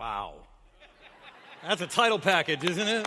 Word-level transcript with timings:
Wow. 0.00 0.32
That's 1.62 1.82
a 1.82 1.86
title 1.86 2.18
package, 2.18 2.64
isn't 2.64 2.88
it? 2.88 3.06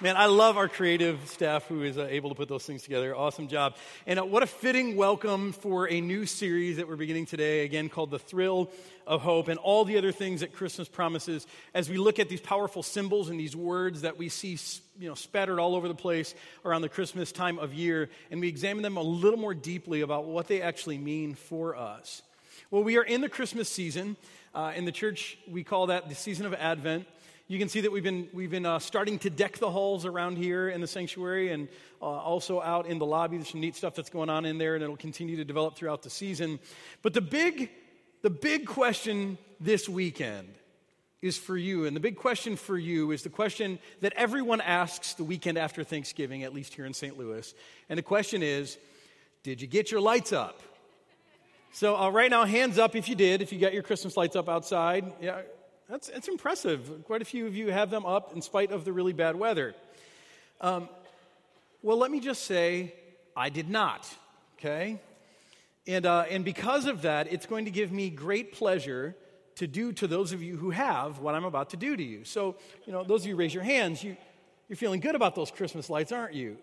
Man, 0.00 0.16
I 0.16 0.24
love 0.24 0.56
our 0.56 0.66
creative 0.66 1.28
staff 1.28 1.66
who 1.66 1.82
is 1.82 1.98
uh, 1.98 2.06
able 2.08 2.30
to 2.30 2.34
put 2.34 2.48
those 2.48 2.64
things 2.64 2.84
together. 2.84 3.14
Awesome 3.14 3.48
job. 3.48 3.76
And 4.06 4.18
uh, 4.18 4.24
what 4.24 4.42
a 4.42 4.46
fitting 4.46 4.96
welcome 4.96 5.52
for 5.52 5.90
a 5.90 6.00
new 6.00 6.24
series 6.24 6.78
that 6.78 6.88
we're 6.88 6.96
beginning 6.96 7.26
today, 7.26 7.66
again 7.66 7.90
called 7.90 8.10
The 8.10 8.18
Thrill 8.18 8.70
of 9.06 9.20
Hope, 9.20 9.48
and 9.48 9.58
all 9.58 9.84
the 9.84 9.98
other 9.98 10.10
things 10.10 10.40
that 10.40 10.54
Christmas 10.54 10.88
promises 10.88 11.46
as 11.74 11.90
we 11.90 11.98
look 11.98 12.18
at 12.18 12.30
these 12.30 12.40
powerful 12.40 12.82
symbols 12.82 13.28
and 13.28 13.38
these 13.38 13.54
words 13.54 14.00
that 14.00 14.16
we 14.16 14.30
see 14.30 14.56
you 14.98 15.10
know, 15.10 15.14
spattered 15.14 15.60
all 15.60 15.74
over 15.74 15.86
the 15.86 15.94
place 15.94 16.34
around 16.64 16.80
the 16.80 16.88
Christmas 16.88 17.30
time 17.30 17.58
of 17.58 17.74
year, 17.74 18.08
and 18.30 18.40
we 18.40 18.48
examine 18.48 18.82
them 18.82 18.96
a 18.96 19.02
little 19.02 19.38
more 19.38 19.52
deeply 19.52 20.00
about 20.00 20.24
what 20.24 20.48
they 20.48 20.62
actually 20.62 20.96
mean 20.96 21.34
for 21.34 21.76
us. 21.76 22.22
Well, 22.70 22.84
we 22.84 22.98
are 22.98 23.02
in 23.02 23.20
the 23.20 23.28
Christmas 23.28 23.68
season. 23.68 24.16
Uh, 24.54 24.72
in 24.76 24.84
the 24.84 24.92
church, 24.92 25.38
we 25.48 25.64
call 25.64 25.86
that 25.86 26.08
the 26.08 26.14
season 26.14 26.46
of 26.46 26.54
Advent 26.54 27.06
you 27.50 27.58
can 27.58 27.70
see 27.70 27.80
that 27.80 27.90
we've 27.90 28.04
been, 28.04 28.28
we've 28.34 28.50
been 28.50 28.66
uh, 28.66 28.78
starting 28.78 29.18
to 29.20 29.30
deck 29.30 29.56
the 29.56 29.70
halls 29.70 30.04
around 30.04 30.36
here 30.36 30.68
in 30.68 30.82
the 30.82 30.86
sanctuary 30.86 31.50
and 31.50 31.68
uh, 32.02 32.04
also 32.04 32.60
out 32.60 32.86
in 32.86 32.98
the 32.98 33.06
lobby. 33.06 33.38
There's 33.38 33.48
some 33.48 33.62
neat 33.62 33.74
stuff 33.74 33.94
that's 33.94 34.10
going 34.10 34.28
on 34.28 34.44
in 34.44 34.58
there, 34.58 34.74
and 34.74 34.84
it'll 34.84 34.98
continue 34.98 35.34
to 35.36 35.46
develop 35.46 35.74
throughout 35.74 36.02
the 36.02 36.10
season. 36.10 36.58
But 37.00 37.14
the 37.14 37.22
big, 37.22 37.70
the 38.20 38.28
big 38.28 38.66
question 38.66 39.38
this 39.60 39.88
weekend 39.88 40.52
is 41.22 41.38
for 41.38 41.56
you. 41.56 41.86
And 41.86 41.96
the 41.96 42.00
big 42.00 42.16
question 42.16 42.54
for 42.54 42.76
you 42.76 43.12
is 43.12 43.22
the 43.22 43.30
question 43.30 43.78
that 44.02 44.12
everyone 44.12 44.60
asks 44.60 45.14
the 45.14 45.24
weekend 45.24 45.56
after 45.56 45.82
Thanksgiving, 45.82 46.42
at 46.42 46.52
least 46.52 46.74
here 46.74 46.84
in 46.84 46.92
St. 46.92 47.16
Louis. 47.16 47.54
And 47.88 47.96
the 47.96 48.02
question 48.02 48.42
is 48.42 48.76
Did 49.42 49.62
you 49.62 49.66
get 49.66 49.90
your 49.90 50.02
lights 50.02 50.34
up? 50.34 50.60
So, 51.78 51.96
uh, 51.96 52.10
right 52.10 52.28
now, 52.28 52.44
hands 52.44 52.76
up 52.76 52.96
if 52.96 53.08
you 53.08 53.14
did, 53.14 53.40
if 53.40 53.52
you 53.52 53.60
got 53.60 53.72
your 53.72 53.84
Christmas 53.84 54.16
lights 54.16 54.34
up 54.34 54.48
outside. 54.48 55.12
Yeah, 55.20 55.42
that's, 55.88 56.08
that's 56.08 56.26
impressive. 56.26 57.04
Quite 57.04 57.22
a 57.22 57.24
few 57.24 57.46
of 57.46 57.54
you 57.54 57.70
have 57.70 57.88
them 57.88 58.04
up 58.04 58.34
in 58.34 58.42
spite 58.42 58.72
of 58.72 58.84
the 58.84 58.92
really 58.92 59.12
bad 59.12 59.36
weather. 59.36 59.76
Um, 60.60 60.88
well, 61.80 61.96
let 61.96 62.10
me 62.10 62.18
just 62.18 62.42
say, 62.46 62.94
I 63.36 63.48
did 63.48 63.70
not, 63.70 64.12
okay? 64.58 65.00
And, 65.86 66.04
uh, 66.04 66.24
and 66.28 66.44
because 66.44 66.86
of 66.86 67.02
that, 67.02 67.32
it's 67.32 67.46
going 67.46 67.66
to 67.66 67.70
give 67.70 67.92
me 67.92 68.10
great 68.10 68.54
pleasure 68.54 69.14
to 69.54 69.68
do 69.68 69.92
to 69.92 70.08
those 70.08 70.32
of 70.32 70.42
you 70.42 70.56
who 70.56 70.70
have 70.70 71.20
what 71.20 71.36
I'm 71.36 71.44
about 71.44 71.70
to 71.70 71.76
do 71.76 71.96
to 71.96 72.02
you. 72.02 72.24
So, 72.24 72.56
you 72.86 72.92
know, 72.92 73.04
those 73.04 73.22
of 73.22 73.28
you 73.28 73.36
raise 73.36 73.54
your 73.54 73.62
hands, 73.62 74.02
you, 74.02 74.16
you're 74.68 74.76
feeling 74.76 74.98
good 74.98 75.14
about 75.14 75.36
those 75.36 75.52
Christmas 75.52 75.88
lights, 75.88 76.10
aren't 76.10 76.34
you? 76.34 76.56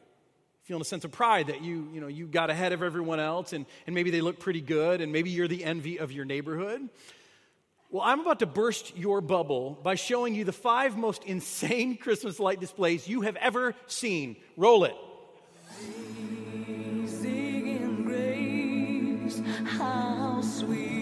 Feeling 0.66 0.82
a 0.82 0.86
sense 0.86 1.06
of 1.06 1.12
pride 1.12 1.48
that 1.48 1.62
you, 1.62 1.88
you 1.94 2.02
know, 2.02 2.08
you 2.08 2.26
got 2.26 2.50
ahead 2.50 2.74
of 2.74 2.82
everyone 2.82 3.20
else 3.20 3.54
and, 3.54 3.68
and 3.86 3.94
maybe 3.94 4.10
they 4.10 4.22
look 4.22 4.40
pretty 4.40 4.62
good 4.62 5.00
and 5.00 5.12
maybe 5.12 5.30
you're 5.30 5.48
the 5.48 5.64
envy 5.64 6.00
of 6.00 6.12
your 6.12 6.26
neighborhood. 6.26 6.90
Well, 7.92 8.02
I'm 8.04 8.20
about 8.20 8.40
to 8.40 8.48
burst 8.48 8.98
your 8.98 9.22
bubble 9.22 9.78
by 9.84 9.94
showing 9.94 10.34
you 10.34 10.44
the 10.44 10.52
five 10.52 10.98
most 10.98 11.24
insane 11.24 11.98
Christmas 12.02 12.40
light 12.40 12.60
displays 12.60 13.08
you 13.08 13.22
have 13.22 13.36
ever 13.36 13.76
seen. 13.86 14.38
Roll 14.58 14.86
it. 14.86 14.96
Grace, 18.04 19.42
how 19.66 20.42
sweet 20.42 20.95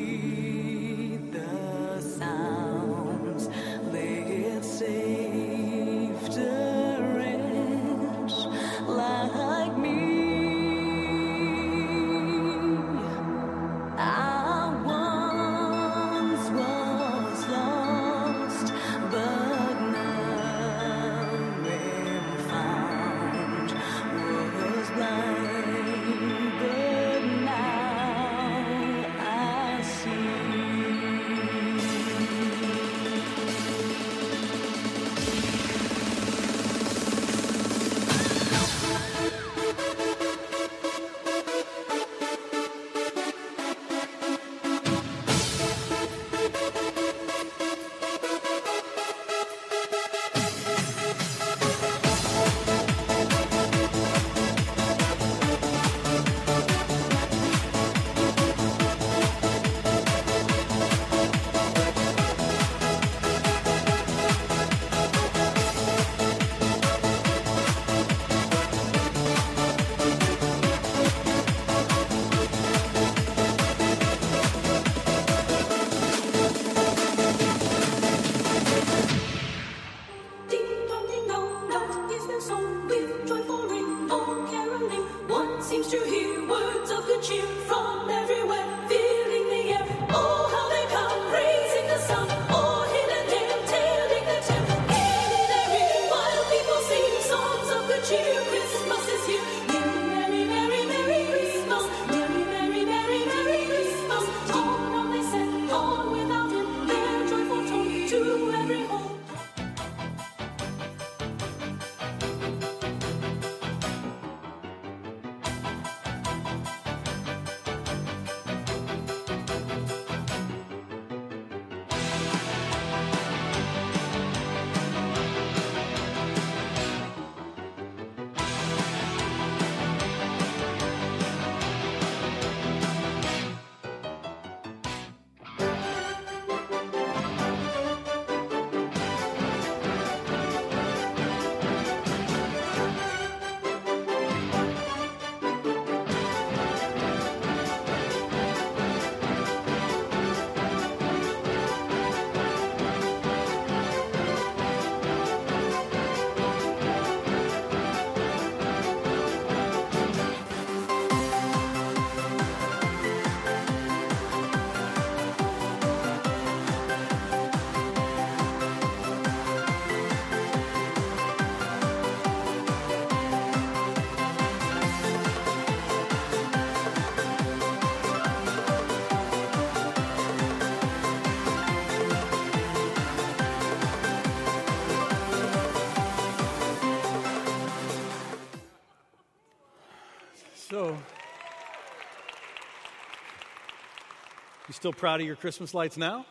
Still 194.84 194.92
proud 194.92 195.22
of 195.22 195.26
your 195.26 195.38
Christmas 195.38 195.74
lights 195.74 195.96
now? 195.96 196.26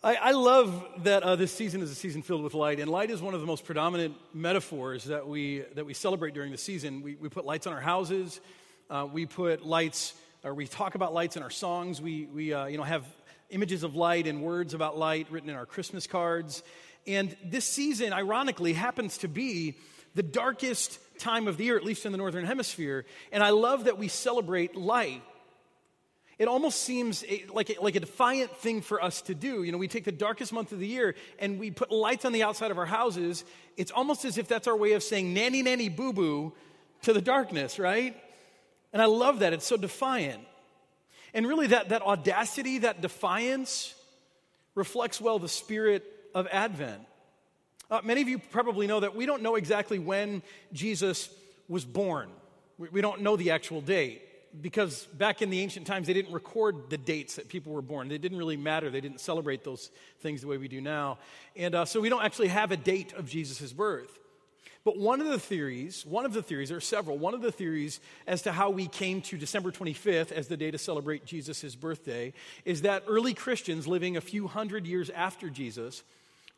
I, 0.00 0.14
I, 0.14 0.30
love 0.30 0.86
that 0.98 1.24
uh, 1.24 1.34
this 1.34 1.50
season 1.50 1.82
is 1.82 1.90
a 1.90 1.94
season 1.96 2.22
filled 2.22 2.44
with 2.44 2.54
light, 2.54 2.78
and 2.78 2.88
light 2.88 3.10
is 3.10 3.20
one 3.20 3.34
of 3.34 3.40
the 3.40 3.48
most 3.48 3.64
predominant 3.64 4.14
metaphors 4.32 5.06
that 5.06 5.26
we, 5.26 5.64
that 5.74 5.84
we 5.84 5.92
celebrate 5.92 6.34
during 6.34 6.52
the 6.52 6.56
season. 6.56 7.02
We, 7.02 7.16
we 7.16 7.28
put 7.28 7.44
lights 7.44 7.66
on 7.66 7.72
our 7.72 7.80
houses, 7.80 8.40
uh, 8.90 9.08
we 9.12 9.26
put 9.26 9.66
lights, 9.66 10.14
or 10.44 10.54
we 10.54 10.68
talk 10.68 10.94
about 10.94 11.12
lights 11.12 11.36
in 11.36 11.42
our 11.42 11.50
songs, 11.50 12.00
we, 12.00 12.26
we 12.26 12.52
uh, 12.52 12.66
you 12.66 12.76
know, 12.76 12.84
have 12.84 13.04
images 13.50 13.82
of 13.82 13.96
light 13.96 14.28
and 14.28 14.40
words 14.40 14.72
about 14.72 14.96
light 14.96 15.26
written 15.32 15.50
in 15.50 15.56
our 15.56 15.66
Christmas 15.66 16.06
cards. 16.06 16.62
And 17.08 17.36
this 17.44 17.64
season, 17.64 18.12
ironically, 18.12 18.72
happens 18.72 19.18
to 19.18 19.26
be 19.26 19.74
the 20.14 20.22
darkest 20.22 20.98
time 21.18 21.48
of 21.48 21.56
the 21.56 21.64
year, 21.64 21.76
at 21.76 21.84
least 21.84 22.06
in 22.06 22.12
the 22.12 22.18
Northern 22.18 22.44
Hemisphere. 22.44 23.04
And 23.32 23.42
I 23.42 23.50
love 23.50 23.84
that 23.84 23.98
we 23.98 24.08
celebrate 24.08 24.76
light 24.76 25.22
it 26.38 26.48
almost 26.48 26.82
seems 26.82 27.24
like 27.52 27.70
a, 27.70 27.80
like 27.80 27.94
a 27.94 28.00
defiant 28.00 28.56
thing 28.56 28.80
for 28.80 29.02
us 29.02 29.22
to 29.22 29.34
do. 29.34 29.62
You 29.62 29.70
know, 29.70 29.78
we 29.78 29.86
take 29.86 30.04
the 30.04 30.12
darkest 30.12 30.52
month 30.52 30.72
of 30.72 30.80
the 30.80 30.86
year 30.86 31.14
and 31.38 31.60
we 31.60 31.70
put 31.70 31.92
lights 31.92 32.24
on 32.24 32.32
the 32.32 32.42
outside 32.42 32.70
of 32.70 32.78
our 32.78 32.86
houses. 32.86 33.44
It's 33.76 33.92
almost 33.92 34.24
as 34.24 34.36
if 34.36 34.48
that's 34.48 34.66
our 34.66 34.76
way 34.76 34.92
of 34.92 35.02
saying 35.02 35.32
nanny, 35.32 35.62
nanny, 35.62 35.88
boo 35.88 36.12
boo 36.12 36.52
to 37.02 37.12
the 37.12 37.20
darkness, 37.20 37.78
right? 37.78 38.20
And 38.92 39.00
I 39.00 39.04
love 39.06 39.40
that. 39.40 39.52
It's 39.52 39.66
so 39.66 39.76
defiant. 39.76 40.42
And 41.34 41.46
really, 41.46 41.68
that, 41.68 41.90
that 41.90 42.02
audacity, 42.02 42.78
that 42.78 43.00
defiance 43.00 43.94
reflects 44.74 45.20
well 45.20 45.38
the 45.38 45.48
spirit 45.48 46.04
of 46.34 46.48
Advent. 46.50 47.00
Uh, 47.90 48.00
many 48.04 48.22
of 48.22 48.28
you 48.28 48.38
probably 48.38 48.86
know 48.86 49.00
that 49.00 49.14
we 49.14 49.26
don't 49.26 49.42
know 49.42 49.56
exactly 49.56 49.98
when 49.98 50.42
Jesus 50.72 51.28
was 51.68 51.84
born, 51.84 52.30
we, 52.78 52.88
we 52.88 53.00
don't 53.00 53.20
know 53.20 53.36
the 53.36 53.50
actual 53.50 53.80
date 53.80 54.22
because 54.60 55.06
back 55.06 55.42
in 55.42 55.50
the 55.50 55.60
ancient 55.60 55.86
times, 55.86 56.06
they 56.06 56.12
didn't 56.12 56.32
record 56.32 56.88
the 56.90 56.98
dates 56.98 57.36
that 57.36 57.48
people 57.48 57.72
were 57.72 57.82
born. 57.82 58.08
They 58.08 58.18
didn't 58.18 58.38
really 58.38 58.56
matter. 58.56 58.90
They 58.90 59.00
didn't 59.00 59.20
celebrate 59.20 59.64
those 59.64 59.90
things 60.20 60.42
the 60.42 60.46
way 60.46 60.58
we 60.58 60.68
do 60.68 60.80
now. 60.80 61.18
And 61.56 61.74
uh, 61.74 61.84
so 61.84 62.00
we 62.00 62.08
don't 62.08 62.22
actually 62.22 62.48
have 62.48 62.70
a 62.70 62.76
date 62.76 63.12
of 63.14 63.28
Jesus' 63.28 63.72
birth. 63.72 64.20
But 64.84 64.98
one 64.98 65.22
of 65.22 65.28
the 65.28 65.38
theories, 65.38 66.04
one 66.04 66.26
of 66.26 66.34
the 66.34 66.42
theories, 66.42 66.68
there 66.68 66.76
are 66.76 66.82
several, 66.82 67.16
one 67.16 67.32
of 67.32 67.40
the 67.40 67.50
theories 67.50 68.00
as 68.26 68.42
to 68.42 68.52
how 68.52 68.68
we 68.68 68.86
came 68.86 69.22
to 69.22 69.38
December 69.38 69.72
25th 69.72 70.30
as 70.30 70.46
the 70.46 70.58
day 70.58 70.70
to 70.70 70.78
celebrate 70.78 71.24
Jesus' 71.24 71.74
birthday 71.74 72.34
is 72.66 72.82
that 72.82 73.02
early 73.08 73.32
Christians 73.32 73.88
living 73.88 74.16
a 74.16 74.20
few 74.20 74.46
hundred 74.46 74.86
years 74.86 75.08
after 75.10 75.48
Jesus 75.48 76.02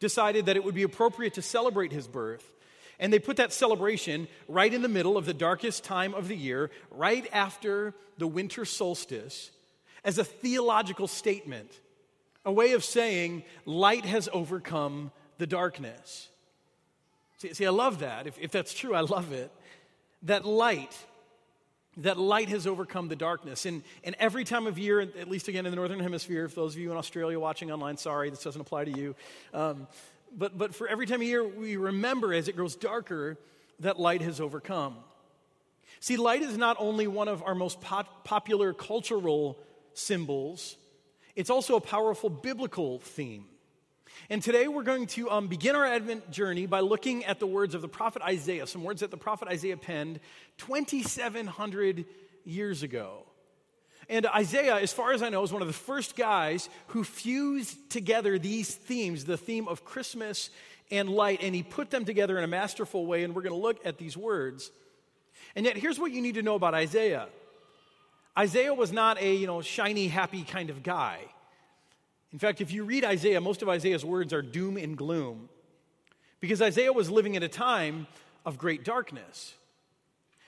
decided 0.00 0.46
that 0.46 0.56
it 0.56 0.64
would 0.64 0.75
be 0.75 0.82
appropriate 0.82 1.34
to 1.34 1.43
celebrate 1.43 1.93
his 1.93 2.06
birth 2.06 2.52
and 2.98 3.12
they 3.12 3.19
put 3.19 3.37
that 3.37 3.52
celebration 3.52 4.28
right 4.48 4.72
in 4.72 4.82
the 4.82 4.88
middle 4.88 5.16
of 5.16 5.26
the 5.26 5.34
darkest 5.34 5.84
time 5.84 6.14
of 6.14 6.28
the 6.28 6.37
year, 6.37 6.70
right 6.90 7.28
after 7.32 7.94
the 8.19 8.26
winter 8.26 8.64
solstice, 8.64 9.50
as 10.04 10.19
a 10.19 10.25
theological 10.25 11.08
statement, 11.08 11.70
a 12.44 12.52
way 12.52 12.72
of 12.72 12.84
saying 12.84 13.43
light 13.64 14.04
has 14.04 14.28
overcome 14.32 15.10
the 15.38 15.46
darkness. 15.46 16.28
See, 17.38 17.52
see 17.52 17.66
I 17.66 17.70
love 17.70 17.99
that. 17.99 18.26
If, 18.26 18.38
if 18.38 18.50
that's 18.50 18.72
true, 18.72 18.94
I 18.94 19.00
love 19.00 19.32
it. 19.32 19.50
That 20.22 20.46
light, 20.46 20.96
that 21.98 22.19
light 22.19 22.48
has 22.50 22.66
overcome 22.66 23.08
the 23.08 23.16
darkness. 23.16 23.64
And, 23.64 23.82
and 24.04 24.14
every 24.19 24.44
time 24.44 24.66
of 24.66 24.78
year, 24.78 25.00
at 25.00 25.28
least 25.28 25.48
again 25.48 25.64
in 25.66 25.72
the 25.72 25.76
Northern 25.76 26.00
Hemisphere, 26.00 26.48
for 26.48 26.56
those 26.56 26.75
of 26.75 26.81
you 26.81 26.90
in 26.90 26.96
Australia 26.96 27.40
watching 27.40 27.70
online, 27.70 27.96
sorry, 27.96 28.28
this 28.31 28.43
doesn't 28.43 28.60
apply 28.60 28.84
to 28.84 28.90
you. 28.90 29.14
Um, 29.54 29.87
but, 30.37 30.58
but 30.58 30.75
for 30.75 30.87
every 30.88 31.06
time 31.06 31.20
of 31.20 31.26
year, 31.26 31.43
we 31.43 31.76
remember 31.76 32.34
as 32.34 32.48
it 32.48 32.56
grows 32.56 32.76
darker 32.76 33.38
that 33.81 33.98
light 33.98 34.20
has 34.22 34.40
overcome. 34.40 34.96
See, 36.00 36.16
light 36.16 36.43
is 36.43 36.58
not 36.58 36.76
only 36.78 37.06
one 37.06 37.28
of 37.28 37.43
our 37.43 37.54
most 37.54 37.81
pop- 37.81 38.25
popular 38.25 38.75
cultural 38.75 39.58
symbols, 39.94 40.76
it's 41.34 41.50
also 41.50 41.76
a 41.76 41.81
powerful 41.81 42.28
biblical 42.28 42.99
theme. 42.99 43.46
And 44.28 44.42
today 44.42 44.68
we're 44.68 44.82
going 44.82 45.06
to 45.08 45.30
um, 45.30 45.48
begin 45.48 45.76
our 45.76 45.86
Advent 45.86 46.30
journey 46.30 46.66
by 46.66 46.80
looking 46.80 47.24
at 47.24 47.38
the 47.38 47.46
words 47.46 47.74
of 47.74 47.82
the 47.82 47.88
prophet 47.88 48.22
Isaiah, 48.22 48.66
some 48.66 48.82
words 48.82 49.00
that 49.00 49.10
the 49.10 49.16
prophet 49.16 49.48
Isaiah 49.48 49.76
penned 49.76 50.20
2,700 50.58 52.04
years 52.44 52.82
ago. 52.82 53.24
And 54.08 54.26
Isaiah, 54.26 54.76
as 54.76 54.92
far 54.92 55.12
as 55.12 55.22
I 55.22 55.28
know, 55.28 55.42
is 55.42 55.52
one 55.52 55.62
of 55.62 55.68
the 55.68 55.74
first 55.74 56.16
guys 56.16 56.68
who 56.88 57.02
fused 57.02 57.90
together 57.90 58.38
these 58.38 58.74
themes, 58.74 59.24
the 59.24 59.36
theme 59.36 59.66
of 59.66 59.84
Christmas 59.84 60.50
and 60.90 61.08
light, 61.08 61.40
and 61.42 61.54
he 61.54 61.62
put 61.62 61.90
them 61.90 62.04
together 62.04 62.38
in 62.38 62.44
a 62.44 62.48
masterful 62.48 63.06
way. 63.06 63.24
And 63.24 63.34
we're 63.34 63.42
going 63.42 63.54
to 63.54 63.60
look 63.60 63.84
at 63.84 63.98
these 63.98 64.16
words. 64.16 64.70
And 65.56 65.66
yet, 65.66 65.76
here's 65.76 65.98
what 65.98 66.12
you 66.12 66.22
need 66.22 66.36
to 66.36 66.42
know 66.42 66.54
about 66.54 66.74
Isaiah 66.74 67.28
Isaiah 68.38 68.74
was 68.74 68.92
not 68.92 69.20
a 69.20 69.34
you 69.34 69.46
know, 69.46 69.62
shiny, 69.62 70.08
happy 70.08 70.42
kind 70.42 70.70
of 70.70 70.82
guy. 70.82 71.20
In 72.36 72.38
fact, 72.38 72.60
if 72.60 72.70
you 72.70 72.84
read 72.84 73.02
Isaiah, 73.02 73.40
most 73.40 73.62
of 73.62 73.68
Isaiah's 73.70 74.04
words 74.04 74.34
are 74.34 74.42
doom 74.42 74.76
and 74.76 74.94
gloom. 74.94 75.48
Because 76.38 76.60
Isaiah 76.60 76.92
was 76.92 77.08
living 77.08 77.34
at 77.34 77.42
a 77.42 77.48
time 77.48 78.06
of 78.44 78.58
great 78.58 78.84
darkness. 78.84 79.54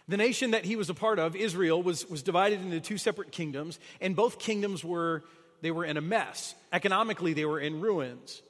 The 0.06 0.18
nation 0.18 0.50
that 0.50 0.66
he 0.66 0.76
was 0.76 0.90
a 0.90 0.94
part 0.94 1.18
of, 1.18 1.34
Israel, 1.34 1.82
was, 1.82 2.04
was 2.10 2.22
divided 2.22 2.60
into 2.60 2.78
two 2.80 2.98
separate 2.98 3.32
kingdoms, 3.32 3.78
and 4.02 4.14
both 4.14 4.38
kingdoms 4.38 4.84
were, 4.84 5.24
they 5.62 5.70
were 5.70 5.86
in 5.86 5.96
a 5.96 6.02
mess. 6.02 6.54
Economically, 6.74 7.32
they 7.32 7.46
were 7.46 7.58
in 7.58 7.80
ruins. 7.80 8.42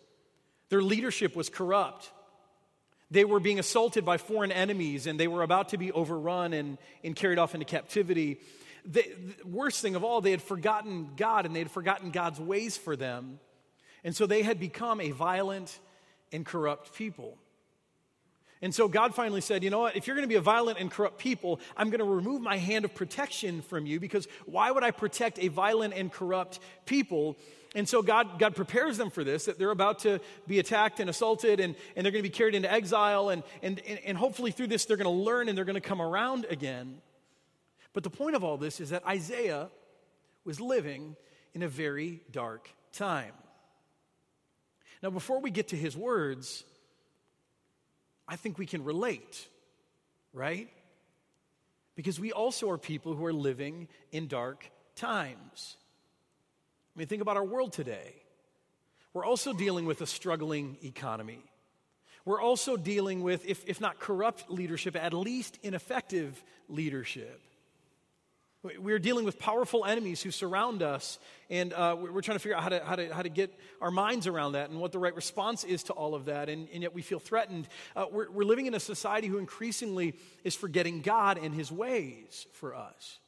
Their 0.69 0.82
leadership 0.82 1.37
was 1.37 1.49
corrupt. 1.49 2.11
They 3.12 3.25
were 3.25 3.38
being 3.38 3.61
assaulted 3.61 4.05
by 4.05 4.19
foreign 4.19 4.50
enemies, 4.50 5.06
and 5.06 5.19
they 5.19 5.29
were 5.29 5.44
about 5.44 5.69
to 5.69 5.79
be 5.79 5.93
overrun 5.93 6.55
and, 6.55 6.76
and 7.05 7.14
carried 7.14 7.38
off 7.38 7.55
into 7.55 7.67
captivity. 7.67 8.41
The, 8.90 9.05
worst 9.44 9.82
thing 9.82 9.94
of 9.96 10.05
all, 10.05 10.20
they 10.20 10.31
had 10.31 10.43
forgotten 10.43 11.11
God, 11.17 11.46
and 11.46 11.55
they 11.55 11.61
had 11.61 11.70
forgotten 11.70 12.11
God's 12.11 12.40
ways 12.40 12.76
for 12.76 12.96
them. 12.96 13.38
And 14.05 14.17
so 14.17 14.26
they 14.26 14.43
had 14.43 14.58
become 14.58 15.00
a 15.00 15.11
violent 15.11 15.79
and 16.32 16.44
corrupt 16.44 16.94
people. 16.94 17.37
And 18.61 18.75
so 18.75 18.88
God 18.88 19.14
finally 19.14 19.40
said, 19.40 19.62
You 19.62 19.70
know 19.70 19.81
what? 19.81 19.96
If 19.96 20.06
you're 20.06 20.17
going 20.17 20.25
to 20.25 20.29
be 20.29 20.35
a 20.35 20.40
violent 20.40 20.79
and 20.79 20.90
corrupt 20.90 21.19
people, 21.19 21.61
I'm 21.76 21.90
going 21.90 22.00
to 22.00 22.05
remove 22.05 22.43
my 22.43 22.56
hand 22.56 22.85
of 22.85 22.94
protection 22.94 23.62
from 23.62 23.87
you 23.87 24.00
because 24.00 24.26
why 24.46 24.70
would 24.70 24.82
I 24.82 24.91
protect 24.91 25.38
a 25.38 25.49
violent 25.49 25.94
and 25.94 26.12
corrupt 26.12 26.58
people? 26.84 27.37
And 27.75 27.88
so 27.88 28.02
God, 28.02 28.38
God 28.38 28.56
prepares 28.56 28.96
them 28.96 29.11
for 29.11 29.23
this, 29.23 29.44
that 29.44 29.58
they're 29.58 29.70
about 29.70 30.00
to 30.00 30.20
be 30.46 30.58
attacked 30.58 31.00
and 31.00 31.11
assaulted 31.11 31.61
and, 31.61 31.75
and 31.94 32.05
they're 32.05 32.12
going 32.12 32.25
to 32.25 32.29
be 32.29 32.34
carried 32.34 32.55
into 32.55 32.73
exile. 32.73 33.29
And, 33.29 33.43
and, 33.62 33.81
and 34.05 34.17
hopefully 34.17 34.50
through 34.50 34.69
this, 34.69 34.87
they're 34.87 34.96
going 34.96 35.05
to 35.05 35.11
learn 35.11 35.49
and 35.49 35.56
they're 35.56 35.67
going 35.67 35.75
to 35.75 35.81
come 35.81 36.00
around 36.00 36.46
again. 36.49 37.00
But 37.99 38.05
the 38.05 38.11
point 38.11 38.37
of 38.37 38.45
all 38.45 38.56
this 38.56 38.79
is 38.79 38.91
that 38.91 39.05
Isaiah 39.05 39.69
was 40.45 40.61
living 40.61 41.17
in 41.53 41.65
a 41.65 41.69
very 41.69 42.21
dark 42.31 42.71
time. 42.93 43.32
Now, 45.03 45.11
before 45.11 45.41
we 45.41 45.51
get 45.51 45.67
to 45.70 45.77
his 45.77 45.96
words, 45.96 46.63
I 48.29 48.37
think 48.37 48.56
we 48.56 48.67
can 48.67 48.84
relate, 48.84 49.49
right? 50.32 50.69
Because 51.96 52.20
we 52.20 52.31
also 52.31 52.70
are 52.70 52.79
people 52.79 53.17
who 53.17 53.25
are 53.25 53.32
living 53.32 53.89
in 54.13 54.29
dark 54.29 54.70
times. 54.94 55.77
I 56.94 57.01
mean, 57.01 57.08
think 57.08 57.20
about 57.20 57.37
our 57.37 57.44
world 57.44 57.72
today. 57.72 58.15
We're 59.13 59.27
also 59.27 59.53
dealing 59.53 59.87
with 59.87 60.03
a 60.03 60.06
struggling 60.06 60.77
economy. 60.84 61.43
We're 62.25 62.41
also 62.41 62.77
dealing 62.77 63.25
with, 63.25 63.44
if, 63.44 63.65
if 63.67 63.81
not 63.81 63.99
corrupt 63.99 64.49
leadership, 64.49 64.94
at 64.94 65.13
least 65.13 65.58
ineffective 65.65 66.41
leadership. 66.69 67.43
We're 68.65 68.98
dealing 68.98 69.24
with 69.24 69.38
powerful 69.38 69.84
enemies 69.84 70.20
who 70.20 70.32
surround 70.32 70.82
us, 70.82 71.20
and 71.48 71.72
uh, 71.72 71.94
we're 71.96 72.22
trying 72.22 72.34
to 72.34 72.41
figure 72.41 72.56
out 72.56 72.65
how 72.65 72.69
to, 72.70 72.84
how, 72.84 72.96
to, 72.96 73.15
how 73.15 73.22
to 73.22 73.29
get 73.29 73.55
our 73.81 73.93
minds 73.93 74.27
around 74.27 74.53
that 74.53 74.69
and 74.69 74.81
what 74.81 74.91
the 74.91 74.98
right 74.98 75.15
response 75.15 75.62
is 75.62 75.84
to 75.84 75.93
all 75.93 76.17
of 76.17 76.24
that, 76.24 76.48
and, 76.48 76.69
and 76.72 76.82
yet 76.82 76.93
we 76.93 77.00
feel 77.00 77.20
threatened. 77.20 77.69
Uh, 77.94 78.06
we're, 78.10 78.29
we're 78.29 78.44
living 78.44 78.67
in 78.67 78.74
a 78.74 78.81
society 78.81 79.29
who 79.29 79.38
increasingly 79.38 80.17
is 80.43 80.56
forgetting 80.56 81.03
God 81.03 81.38
and 81.38 81.55
His 81.55 81.70
ways 81.70 82.48
for 82.55 82.74
us. 82.74 83.20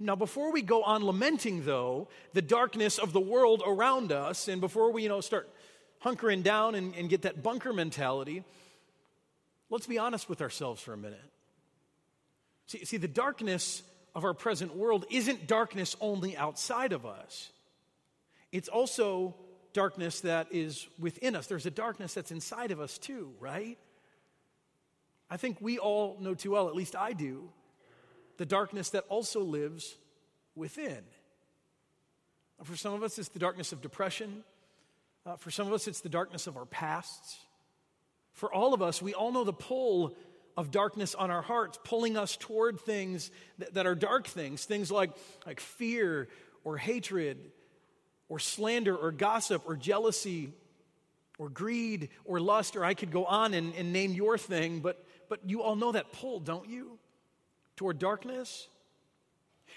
Now, 0.00 0.16
before 0.16 0.50
we 0.50 0.62
go 0.62 0.82
on 0.82 1.04
lamenting, 1.04 1.64
though, 1.64 2.08
the 2.32 2.42
darkness 2.42 2.98
of 2.98 3.12
the 3.12 3.20
world 3.20 3.62
around 3.64 4.10
us, 4.10 4.48
and 4.48 4.60
before 4.60 4.90
we, 4.90 5.04
you 5.04 5.08
know, 5.08 5.20
start 5.20 5.48
hunkering 6.02 6.42
down 6.42 6.74
and, 6.74 6.92
and 6.96 7.08
get 7.08 7.22
that 7.22 7.40
bunker 7.40 7.72
mentality, 7.72 8.42
let's 9.70 9.86
be 9.86 9.98
honest 9.98 10.28
with 10.28 10.42
ourselves 10.42 10.82
for 10.82 10.92
a 10.92 10.96
minute. 10.96 11.22
See, 12.66 12.84
see 12.84 12.96
the 12.96 13.06
darkness 13.06 13.84
of 14.18 14.24
our 14.24 14.34
present 14.34 14.74
world 14.74 15.06
isn't 15.10 15.46
darkness 15.46 15.94
only 16.00 16.36
outside 16.36 16.92
of 16.92 17.06
us, 17.06 17.52
it's 18.50 18.68
also 18.68 19.36
darkness 19.72 20.22
that 20.22 20.48
is 20.50 20.88
within 20.98 21.36
us. 21.36 21.46
There's 21.46 21.66
a 21.66 21.70
darkness 21.70 22.14
that's 22.14 22.32
inside 22.32 22.72
of 22.72 22.80
us 22.80 22.98
too, 22.98 23.32
right? 23.38 23.78
I 25.30 25.36
think 25.36 25.58
we 25.60 25.78
all 25.78 26.16
know 26.20 26.34
too 26.34 26.50
well, 26.50 26.68
at 26.68 26.74
least 26.74 26.96
I 26.96 27.12
do, 27.12 27.48
the 28.38 28.46
darkness 28.46 28.90
that 28.90 29.04
also 29.08 29.40
lives 29.40 29.94
within. 30.56 31.02
For 32.64 32.74
some 32.74 32.94
of 32.94 33.04
us, 33.04 33.20
it's 33.20 33.28
the 33.28 33.38
darkness 33.38 33.72
of 33.72 33.80
depression. 33.80 34.42
Uh, 35.24 35.36
for 35.36 35.52
some 35.52 35.68
of 35.68 35.72
us, 35.72 35.86
it's 35.86 36.00
the 36.00 36.08
darkness 36.08 36.48
of 36.48 36.56
our 36.56 36.66
pasts. 36.66 37.38
For 38.32 38.52
all 38.52 38.74
of 38.74 38.82
us, 38.82 39.00
we 39.00 39.14
all 39.14 39.30
know 39.30 39.44
the 39.44 39.52
pull 39.52 40.16
of 40.58 40.72
darkness 40.72 41.14
on 41.14 41.30
our 41.30 41.40
hearts, 41.40 41.78
pulling 41.84 42.16
us 42.16 42.36
toward 42.36 42.80
things 42.80 43.30
that, 43.58 43.74
that 43.74 43.86
are 43.86 43.94
dark 43.94 44.26
things, 44.26 44.64
things 44.64 44.90
like, 44.90 45.12
like 45.46 45.60
fear 45.60 46.28
or 46.64 46.76
hatred 46.76 47.38
or 48.28 48.40
slander 48.40 48.94
or 48.94 49.12
gossip 49.12 49.62
or 49.66 49.76
jealousy 49.76 50.52
or 51.38 51.48
greed 51.48 52.08
or 52.24 52.40
lust, 52.40 52.74
or 52.74 52.84
I 52.84 52.94
could 52.94 53.12
go 53.12 53.24
on 53.24 53.54
and, 53.54 53.72
and 53.76 53.92
name 53.92 54.12
your 54.14 54.36
thing, 54.36 54.80
but, 54.80 55.06
but 55.28 55.38
you 55.46 55.62
all 55.62 55.76
know 55.76 55.92
that 55.92 56.12
pull, 56.12 56.40
don't 56.40 56.68
you? 56.68 56.98
Toward 57.76 58.00
darkness. 58.00 58.66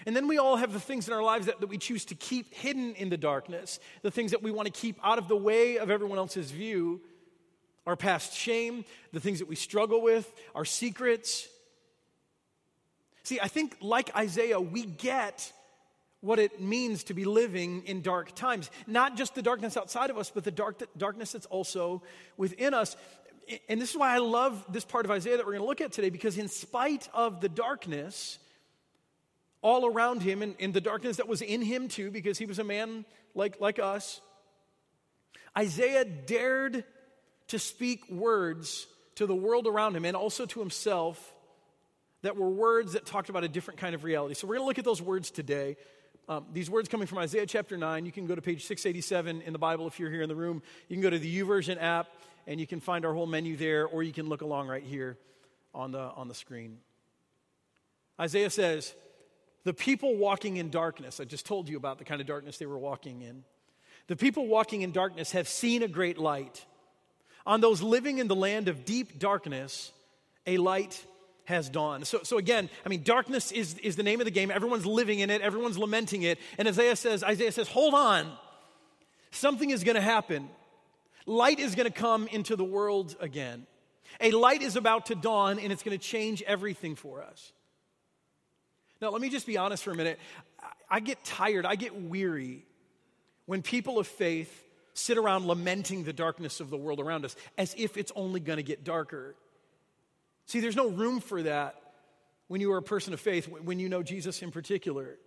And 0.04 0.16
then 0.16 0.26
we 0.26 0.38
all 0.38 0.56
have 0.56 0.72
the 0.72 0.80
things 0.80 1.06
in 1.06 1.14
our 1.14 1.22
lives 1.22 1.46
that, 1.46 1.60
that 1.60 1.68
we 1.68 1.78
choose 1.78 2.04
to 2.06 2.16
keep 2.16 2.52
hidden 2.52 2.96
in 2.96 3.08
the 3.08 3.16
darkness, 3.16 3.78
the 4.02 4.10
things 4.10 4.32
that 4.32 4.42
we 4.42 4.50
want 4.50 4.66
to 4.66 4.72
keep 4.72 4.98
out 5.04 5.18
of 5.18 5.28
the 5.28 5.36
way 5.36 5.76
of 5.76 5.90
everyone 5.90 6.18
else's 6.18 6.50
view 6.50 7.02
our 7.86 7.96
past 7.96 8.34
shame, 8.34 8.84
the 9.12 9.20
things 9.20 9.40
that 9.40 9.48
we 9.48 9.56
struggle 9.56 10.00
with, 10.00 10.32
our 10.54 10.64
secrets. 10.64 11.48
See, 13.24 13.40
I 13.40 13.48
think 13.48 13.76
like 13.80 14.14
Isaiah, 14.16 14.60
we 14.60 14.84
get 14.84 15.52
what 16.20 16.38
it 16.38 16.60
means 16.60 17.04
to 17.04 17.14
be 17.14 17.24
living 17.24 17.82
in 17.84 18.00
dark 18.00 18.34
times. 18.34 18.70
Not 18.86 19.16
just 19.16 19.34
the 19.34 19.42
darkness 19.42 19.76
outside 19.76 20.10
of 20.10 20.16
us, 20.16 20.30
but 20.30 20.44
the 20.44 20.52
dark, 20.52 20.82
darkness 20.96 21.32
that's 21.32 21.46
also 21.46 22.02
within 22.36 22.74
us. 22.74 22.96
And 23.68 23.80
this 23.80 23.90
is 23.90 23.96
why 23.96 24.14
I 24.14 24.18
love 24.18 24.64
this 24.68 24.84
part 24.84 25.04
of 25.04 25.10
Isaiah 25.10 25.36
that 25.36 25.44
we're 25.44 25.52
going 25.52 25.62
to 25.62 25.68
look 25.68 25.80
at 25.80 25.90
today, 25.90 26.10
because 26.10 26.38
in 26.38 26.46
spite 26.46 27.08
of 27.12 27.40
the 27.40 27.48
darkness 27.48 28.38
all 29.62 29.86
around 29.86 30.22
him, 30.22 30.42
and, 30.42 30.54
and 30.60 30.72
the 30.72 30.80
darkness 30.80 31.16
that 31.16 31.28
was 31.28 31.42
in 31.42 31.62
him 31.62 31.88
too, 31.88 32.10
because 32.10 32.38
he 32.38 32.46
was 32.46 32.58
a 32.58 32.64
man 32.64 33.04
like, 33.34 33.60
like 33.60 33.78
us, 33.78 34.20
Isaiah 35.56 36.04
dared 36.04 36.84
to 37.52 37.58
speak 37.58 38.08
words 38.10 38.86
to 39.16 39.26
the 39.26 39.34
world 39.34 39.66
around 39.66 39.94
him 39.94 40.06
and 40.06 40.16
also 40.16 40.46
to 40.46 40.58
himself 40.58 41.34
that 42.22 42.34
were 42.34 42.48
words 42.48 42.94
that 42.94 43.04
talked 43.04 43.28
about 43.28 43.44
a 43.44 43.48
different 43.48 43.78
kind 43.78 43.94
of 43.94 44.04
reality. 44.04 44.34
So 44.34 44.46
we're 44.46 44.54
going 44.54 44.64
to 44.64 44.68
look 44.68 44.78
at 44.78 44.86
those 44.86 45.02
words 45.02 45.30
today. 45.30 45.76
Um, 46.30 46.46
these 46.54 46.70
words 46.70 46.88
coming 46.88 47.06
from 47.06 47.18
Isaiah 47.18 47.44
chapter 47.44 47.76
9. 47.76 48.06
You 48.06 48.12
can 48.12 48.26
go 48.26 48.34
to 48.34 48.40
page 48.40 48.64
687 48.64 49.42
in 49.42 49.52
the 49.52 49.58
Bible 49.58 49.86
if 49.86 50.00
you're 50.00 50.10
here 50.10 50.22
in 50.22 50.30
the 50.30 50.34
room. 50.34 50.62
You 50.88 50.96
can 50.96 51.02
go 51.02 51.10
to 51.10 51.18
the 51.18 51.40
YouVersion 51.40 51.76
app 51.78 52.08
and 52.46 52.58
you 52.58 52.66
can 52.66 52.80
find 52.80 53.04
our 53.04 53.12
whole 53.12 53.26
menu 53.26 53.54
there, 53.54 53.86
or 53.86 54.02
you 54.02 54.14
can 54.14 54.30
look 54.30 54.40
along 54.40 54.68
right 54.68 54.82
here 54.82 55.18
on 55.74 55.92
the, 55.92 56.00
on 56.00 56.28
the 56.28 56.34
screen. 56.34 56.78
Isaiah 58.18 58.48
says, 58.48 58.94
The 59.64 59.74
people 59.74 60.16
walking 60.16 60.56
in 60.56 60.70
darkness, 60.70 61.20
I 61.20 61.24
just 61.24 61.44
told 61.44 61.68
you 61.68 61.76
about 61.76 61.98
the 61.98 62.04
kind 62.04 62.22
of 62.22 62.26
darkness 62.26 62.56
they 62.56 62.66
were 62.66 62.78
walking 62.78 63.20
in. 63.20 63.44
The 64.06 64.16
people 64.16 64.46
walking 64.46 64.80
in 64.80 64.90
darkness 64.90 65.32
have 65.32 65.48
seen 65.48 65.82
a 65.82 65.88
great 65.88 66.16
light. 66.16 66.64
On 67.46 67.60
those 67.60 67.82
living 67.82 68.18
in 68.18 68.28
the 68.28 68.36
land 68.36 68.68
of 68.68 68.84
deep 68.84 69.18
darkness, 69.18 69.92
a 70.46 70.58
light 70.58 71.04
has 71.44 71.68
dawned. 71.68 72.06
So, 72.06 72.20
so 72.22 72.38
again, 72.38 72.70
I 72.86 72.88
mean, 72.88 73.02
darkness 73.02 73.50
is, 73.52 73.76
is 73.78 73.96
the 73.96 74.02
name 74.02 74.20
of 74.20 74.26
the 74.26 74.30
game. 74.30 74.50
Everyone's 74.50 74.86
living 74.86 75.18
in 75.18 75.30
it, 75.30 75.40
everyone's 75.42 75.78
lamenting 75.78 76.22
it. 76.22 76.38
And 76.58 76.68
Isaiah 76.68 76.96
says, 76.96 77.22
Isaiah 77.24 77.52
says, 77.52 77.68
hold 77.68 77.94
on. 77.94 78.32
Something 79.30 79.70
is 79.70 79.82
going 79.82 79.94
to 79.94 80.02
happen. 80.02 80.48
Light 81.26 81.58
is 81.58 81.74
going 81.74 81.90
to 81.90 81.92
come 81.92 82.28
into 82.28 82.56
the 82.56 82.64
world 82.64 83.16
again. 83.20 83.66
A 84.20 84.30
light 84.30 84.62
is 84.62 84.76
about 84.76 85.06
to 85.06 85.14
dawn, 85.14 85.58
and 85.58 85.72
it's 85.72 85.82
going 85.82 85.96
to 85.96 86.04
change 86.04 86.42
everything 86.42 86.96
for 86.96 87.22
us. 87.22 87.52
Now, 89.00 89.10
let 89.10 89.20
me 89.20 89.30
just 89.30 89.46
be 89.46 89.56
honest 89.56 89.82
for 89.82 89.90
a 89.90 89.96
minute. 89.96 90.18
I 90.88 91.00
get 91.00 91.24
tired, 91.24 91.64
I 91.64 91.76
get 91.76 91.94
weary 91.94 92.66
when 93.46 93.62
people 93.62 93.98
of 93.98 94.06
faith 94.06 94.61
sit 94.94 95.18
around 95.18 95.46
lamenting 95.46 96.04
the 96.04 96.12
darkness 96.12 96.60
of 96.60 96.70
the 96.70 96.76
world 96.76 97.00
around 97.00 97.24
us 97.24 97.34
as 97.56 97.74
if 97.76 97.96
it's 97.96 98.12
only 98.14 98.40
going 98.40 98.58
to 98.58 98.62
get 98.62 98.84
darker. 98.84 99.34
See, 100.46 100.60
there's 100.60 100.76
no 100.76 100.88
room 100.88 101.20
for 101.20 101.42
that 101.42 101.76
when 102.48 102.60
you 102.60 102.72
are 102.72 102.78
a 102.78 102.82
person 102.82 103.14
of 103.14 103.20
faith, 103.20 103.46
when 103.46 103.78
you 103.78 103.88
know 103.88 104.02
Jesus 104.02 104.42
in 104.42 104.50
particular. 104.50 105.18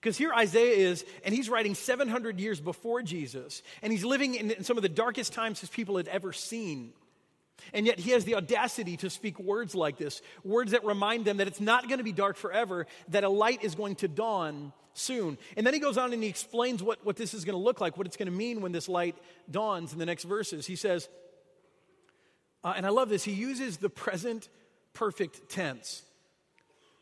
Because 0.00 0.16
here 0.16 0.32
Isaiah 0.32 0.88
is, 0.88 1.04
and 1.24 1.34
he's 1.34 1.50
writing 1.50 1.74
700 1.74 2.40
years 2.40 2.60
before 2.60 3.02
Jesus, 3.02 3.62
and 3.82 3.92
he's 3.92 4.04
living 4.04 4.34
in, 4.34 4.64
some 4.64 4.78
of 4.78 4.82
the 4.82 4.88
darkest 4.88 5.32
times 5.32 5.60
his 5.60 5.68
people 5.68 5.96
had 5.96 6.08
ever 6.08 6.32
seen. 6.32 6.92
And 7.74 7.84
yet 7.84 7.98
he 7.98 8.12
has 8.12 8.24
the 8.24 8.36
audacity 8.36 8.96
to 8.98 9.10
speak 9.10 9.38
words 9.38 9.74
like 9.74 9.98
this 9.98 10.22
words 10.42 10.70
that 10.70 10.84
remind 10.84 11.26
them 11.26 11.36
that 11.38 11.46
it's 11.46 11.60
not 11.60 11.88
going 11.88 11.98
to 11.98 12.04
be 12.04 12.12
dark 12.12 12.36
forever, 12.36 12.86
that 13.08 13.24
a 13.24 13.28
light 13.28 13.62
is 13.62 13.74
going 13.74 13.96
to 13.96 14.08
dawn 14.08 14.72
soon. 14.94 15.38
And 15.56 15.66
then 15.66 15.74
he 15.74 15.80
goes 15.80 15.98
on 15.98 16.12
and 16.12 16.22
he 16.22 16.28
explains 16.28 16.82
what, 16.82 17.04
what 17.04 17.16
this 17.16 17.34
is 17.34 17.44
going 17.44 17.56
to 17.56 17.62
look 17.62 17.80
like, 17.80 17.96
what 17.96 18.06
it's 18.06 18.16
going 18.16 18.30
to 18.30 18.36
mean 18.36 18.60
when 18.60 18.72
this 18.72 18.88
light 18.88 19.16
dawns 19.50 19.92
in 19.92 19.98
the 19.98 20.06
next 20.06 20.24
verses. 20.24 20.66
He 20.66 20.76
says, 20.76 21.08
uh, 22.62 22.74
and 22.76 22.84
I 22.84 22.90
love 22.90 23.08
this, 23.08 23.24
he 23.24 23.32
uses 23.32 23.78
the 23.78 23.88
present 23.88 24.48
perfect 24.92 25.48
tense, 25.48 26.02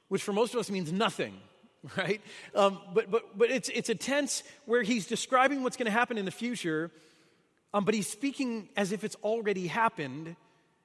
which 0.09 0.23
for 0.23 0.33
most 0.33 0.55
of 0.55 0.61
us 0.61 0.71
means 0.71 0.93
nothing. 0.93 1.35
Right? 1.97 2.21
Um, 2.57 2.81
but 2.93 3.09
but, 3.09 3.39
but 3.39 3.51
it's, 3.53 3.69
it's 3.69 3.89
a 3.89 3.95
tense 3.95 4.43
where 4.67 4.83
he's 4.83 5.07
describing 5.07 5.63
what's 5.63 5.77
going 5.77 5.87
to 5.87 5.93
happen 5.93 6.19
in 6.19 6.25
the 6.25 6.33
future, 6.33 6.91
um, 7.73 7.85
but 7.85 7.95
he's 7.95 8.11
speaking 8.11 8.69
as 8.77 8.91
if 8.91 9.05
it's 9.05 9.15
already 9.23 9.69
happened 9.69 10.35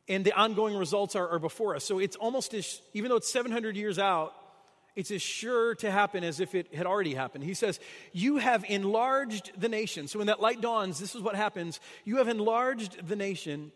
and 0.07 0.25
the 0.25 0.33
ongoing 0.33 0.75
results 0.75 1.15
are, 1.15 1.27
are 1.27 1.39
before 1.39 1.75
us. 1.75 1.83
So 1.83 1.99
it's 1.99 2.15
almost 2.15 2.53
as, 2.53 2.81
even 2.93 3.09
though 3.09 3.15
it's 3.15 3.31
700 3.31 3.75
years 3.75 3.97
out, 3.97 4.33
it's 4.95 5.11
as 5.11 5.21
sure 5.21 5.75
to 5.75 5.89
happen 5.89 6.23
as 6.23 6.39
if 6.39 6.53
it 6.53 6.73
had 6.73 6.85
already 6.85 7.15
happened. 7.15 7.43
He 7.43 7.55
says, 7.55 7.79
You 8.11 8.37
have 8.37 8.63
enlarged 8.67 9.51
the 9.57 9.69
nation. 9.69 10.07
So 10.07 10.19
when 10.19 10.27
that 10.27 10.39
light 10.39 10.61
dawns, 10.61 10.99
this 10.99 11.15
is 11.15 11.21
what 11.21 11.35
happens. 11.35 11.79
You 12.05 12.17
have 12.17 12.27
enlarged 12.27 13.07
the 13.07 13.15
nation 13.15 13.71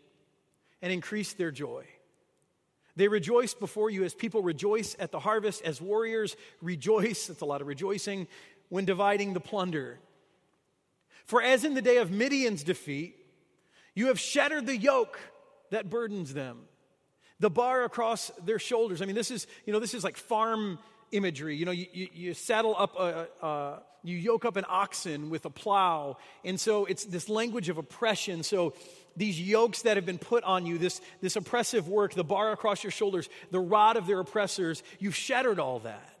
and 0.80 0.92
increased 0.92 1.38
their 1.38 1.50
joy. 1.50 1.84
They 2.94 3.08
rejoice 3.08 3.54
before 3.54 3.90
you 3.90 4.04
as 4.04 4.14
people 4.14 4.42
rejoice 4.42 4.96
at 4.98 5.12
the 5.12 5.20
harvest, 5.20 5.62
as 5.62 5.80
warriors 5.80 6.36
rejoice, 6.60 7.26
that's 7.26 7.40
a 7.40 7.44
lot 7.44 7.60
of 7.60 7.66
rejoicing, 7.66 8.26
when 8.68 8.84
dividing 8.84 9.34
the 9.34 9.40
plunder. 9.40 10.00
For 11.24 11.42
as 11.42 11.64
in 11.64 11.74
the 11.74 11.82
day 11.82 11.98
of 11.98 12.10
Midian's 12.10 12.64
defeat, 12.64 13.16
you 13.94 14.06
have 14.06 14.18
shattered 14.18 14.66
the 14.66 14.76
yoke 14.76 15.18
that 15.70 15.90
burdens 15.90 16.34
them, 16.34 16.58
the 17.38 17.50
bar 17.50 17.84
across 17.84 18.30
their 18.44 18.58
shoulders. 18.58 19.02
I 19.02 19.04
mean, 19.04 19.14
this 19.14 19.30
is, 19.30 19.46
you 19.64 19.72
know, 19.72 19.78
this 19.80 19.94
is 19.94 20.02
like 20.02 20.16
farm 20.16 20.78
imagery. 21.12 21.56
You 21.56 21.66
know, 21.66 21.72
you, 21.72 21.86
you, 21.92 22.08
you 22.12 22.34
saddle 22.34 22.74
up, 22.76 22.98
a, 22.98 23.28
a, 23.42 23.82
you 24.02 24.16
yoke 24.16 24.44
up 24.44 24.56
an 24.56 24.64
oxen 24.68 25.30
with 25.30 25.44
a 25.44 25.50
plow. 25.50 26.16
And 26.44 26.60
so 26.60 26.84
it's 26.84 27.04
this 27.04 27.28
language 27.28 27.68
of 27.68 27.78
oppression. 27.78 28.42
So 28.42 28.74
these 29.16 29.40
yokes 29.40 29.82
that 29.82 29.96
have 29.96 30.06
been 30.06 30.18
put 30.18 30.44
on 30.44 30.66
you, 30.66 30.78
this, 30.78 31.00
this 31.20 31.36
oppressive 31.36 31.88
work, 31.88 32.14
the 32.14 32.24
bar 32.24 32.52
across 32.52 32.84
your 32.84 32.90
shoulders, 32.90 33.28
the 33.50 33.60
rod 33.60 33.96
of 33.96 34.06
their 34.06 34.20
oppressors, 34.20 34.82
you've 34.98 35.16
shattered 35.16 35.58
all 35.58 35.80
that. 35.80 36.14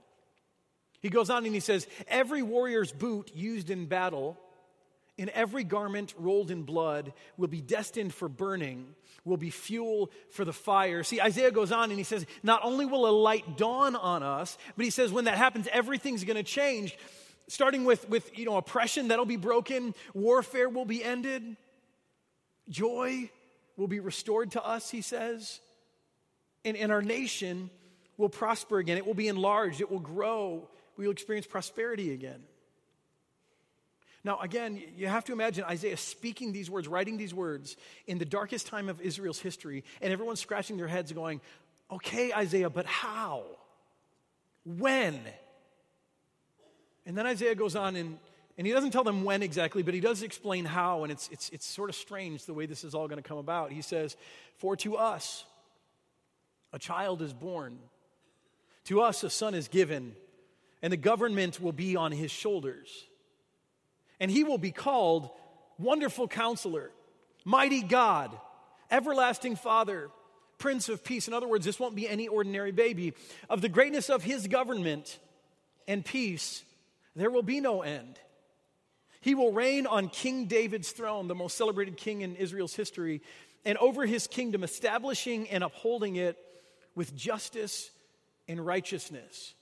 He 1.00 1.10
goes 1.10 1.30
on 1.30 1.44
and 1.44 1.54
he 1.54 1.60
says, 1.60 1.86
Every 2.08 2.42
warrior's 2.42 2.92
boot 2.92 3.30
used 3.34 3.70
in 3.70 3.86
battle 3.86 4.36
and 5.18 5.30
every 5.30 5.64
garment 5.64 6.14
rolled 6.18 6.50
in 6.50 6.62
blood 6.62 7.12
will 7.36 7.48
be 7.48 7.60
destined 7.60 8.14
for 8.14 8.28
burning, 8.28 8.94
will 9.24 9.36
be 9.36 9.50
fuel 9.50 10.10
for 10.30 10.44
the 10.44 10.52
fire. 10.52 11.02
See, 11.02 11.20
Isaiah 11.20 11.50
goes 11.50 11.72
on 11.72 11.90
and 11.90 11.98
he 11.98 12.04
says, 12.04 12.24
not 12.42 12.60
only 12.62 12.86
will 12.86 13.08
a 13.08 13.10
light 13.10 13.56
dawn 13.56 13.96
on 13.96 14.22
us, 14.22 14.56
but 14.76 14.84
he 14.84 14.90
says 14.90 15.12
when 15.12 15.24
that 15.24 15.36
happens, 15.36 15.68
everything's 15.72 16.24
going 16.24 16.36
to 16.36 16.42
change. 16.42 16.96
Starting 17.48 17.84
with, 17.84 18.08
with 18.08 18.36
you 18.38 18.44
know, 18.44 18.56
oppression 18.56 19.08
that'll 19.08 19.24
be 19.24 19.36
broken, 19.36 19.94
warfare 20.14 20.68
will 20.68 20.84
be 20.84 21.02
ended, 21.02 21.56
joy 22.68 23.30
will 23.76 23.88
be 23.88 24.00
restored 24.00 24.52
to 24.52 24.64
us, 24.64 24.90
he 24.90 25.00
says. 25.00 25.60
And, 26.64 26.76
and 26.76 26.92
our 26.92 27.02
nation 27.02 27.70
will 28.18 28.28
prosper 28.28 28.78
again. 28.78 28.98
It 28.98 29.06
will 29.06 29.14
be 29.14 29.28
enlarged, 29.28 29.80
it 29.80 29.90
will 29.90 29.98
grow. 29.98 30.68
We 30.96 31.06
will 31.06 31.12
experience 31.12 31.46
prosperity 31.46 32.12
again. 32.12 32.42
Now, 34.24 34.38
again, 34.40 34.82
you 34.96 35.06
have 35.06 35.24
to 35.26 35.32
imagine 35.32 35.64
Isaiah 35.64 35.96
speaking 35.96 36.52
these 36.52 36.68
words, 36.68 36.88
writing 36.88 37.16
these 37.16 37.32
words 37.32 37.76
in 38.06 38.18
the 38.18 38.24
darkest 38.24 38.66
time 38.66 38.88
of 38.88 39.00
Israel's 39.00 39.38
history, 39.38 39.84
and 40.00 40.12
everyone's 40.12 40.40
scratching 40.40 40.76
their 40.76 40.88
heads 40.88 41.12
going, 41.12 41.40
okay, 41.90 42.32
Isaiah, 42.32 42.70
but 42.70 42.86
how? 42.86 43.44
When? 44.64 45.18
And 47.06 47.16
then 47.16 47.26
Isaiah 47.26 47.54
goes 47.54 47.76
on 47.76 47.96
and, 47.96 48.18
and 48.58 48.66
he 48.66 48.72
doesn't 48.72 48.90
tell 48.90 49.04
them 49.04 49.24
when 49.24 49.42
exactly, 49.42 49.82
but 49.82 49.94
he 49.94 50.00
does 50.00 50.22
explain 50.22 50.64
how, 50.64 51.04
and 51.04 51.12
it's, 51.12 51.28
it's, 51.28 51.48
it's 51.50 51.66
sort 51.66 51.88
of 51.88 51.96
strange 51.96 52.44
the 52.44 52.54
way 52.54 52.66
this 52.66 52.84
is 52.84 52.94
all 52.94 53.06
going 53.08 53.22
to 53.22 53.26
come 53.26 53.38
about. 53.38 53.70
He 53.72 53.82
says, 53.82 54.16
For 54.56 54.76
to 54.78 54.96
us 54.96 55.44
a 56.72 56.78
child 56.78 57.22
is 57.22 57.32
born, 57.32 57.78
to 58.86 59.00
us 59.00 59.22
a 59.22 59.30
son 59.30 59.54
is 59.54 59.68
given, 59.68 60.14
and 60.82 60.92
the 60.92 60.98
government 60.98 61.60
will 61.60 61.72
be 61.72 61.94
on 61.94 62.10
his 62.10 62.30
shoulders 62.30 63.07
and 64.20 64.30
he 64.30 64.44
will 64.44 64.58
be 64.58 64.72
called 64.72 65.30
Wonderful 65.78 66.28
Counselor, 66.28 66.90
Mighty 67.44 67.82
God, 67.82 68.36
Everlasting 68.90 69.56
Father, 69.56 70.10
Prince 70.58 70.88
of 70.88 71.04
Peace. 71.04 71.28
In 71.28 71.34
other 71.34 71.48
words, 71.48 71.64
this 71.64 71.78
won't 71.78 71.94
be 71.94 72.08
any 72.08 72.28
ordinary 72.28 72.72
baby. 72.72 73.14
Of 73.48 73.60
the 73.60 73.68
greatness 73.68 74.10
of 74.10 74.24
his 74.24 74.48
government 74.48 75.18
and 75.86 76.04
peace, 76.04 76.64
there 77.14 77.30
will 77.30 77.42
be 77.42 77.60
no 77.60 77.82
end. 77.82 78.18
He 79.20 79.34
will 79.34 79.52
reign 79.52 79.86
on 79.86 80.08
King 80.08 80.46
David's 80.46 80.90
throne, 80.90 81.28
the 81.28 81.34
most 81.34 81.56
celebrated 81.56 81.96
king 81.96 82.22
in 82.22 82.36
Israel's 82.36 82.74
history, 82.74 83.22
and 83.64 83.76
over 83.78 84.06
his 84.06 84.26
kingdom, 84.26 84.64
establishing 84.64 85.48
and 85.48 85.64
upholding 85.64 86.16
it 86.16 86.36
with 86.94 87.14
justice 87.16 87.90
and 88.48 88.64
righteousness. 88.64 89.54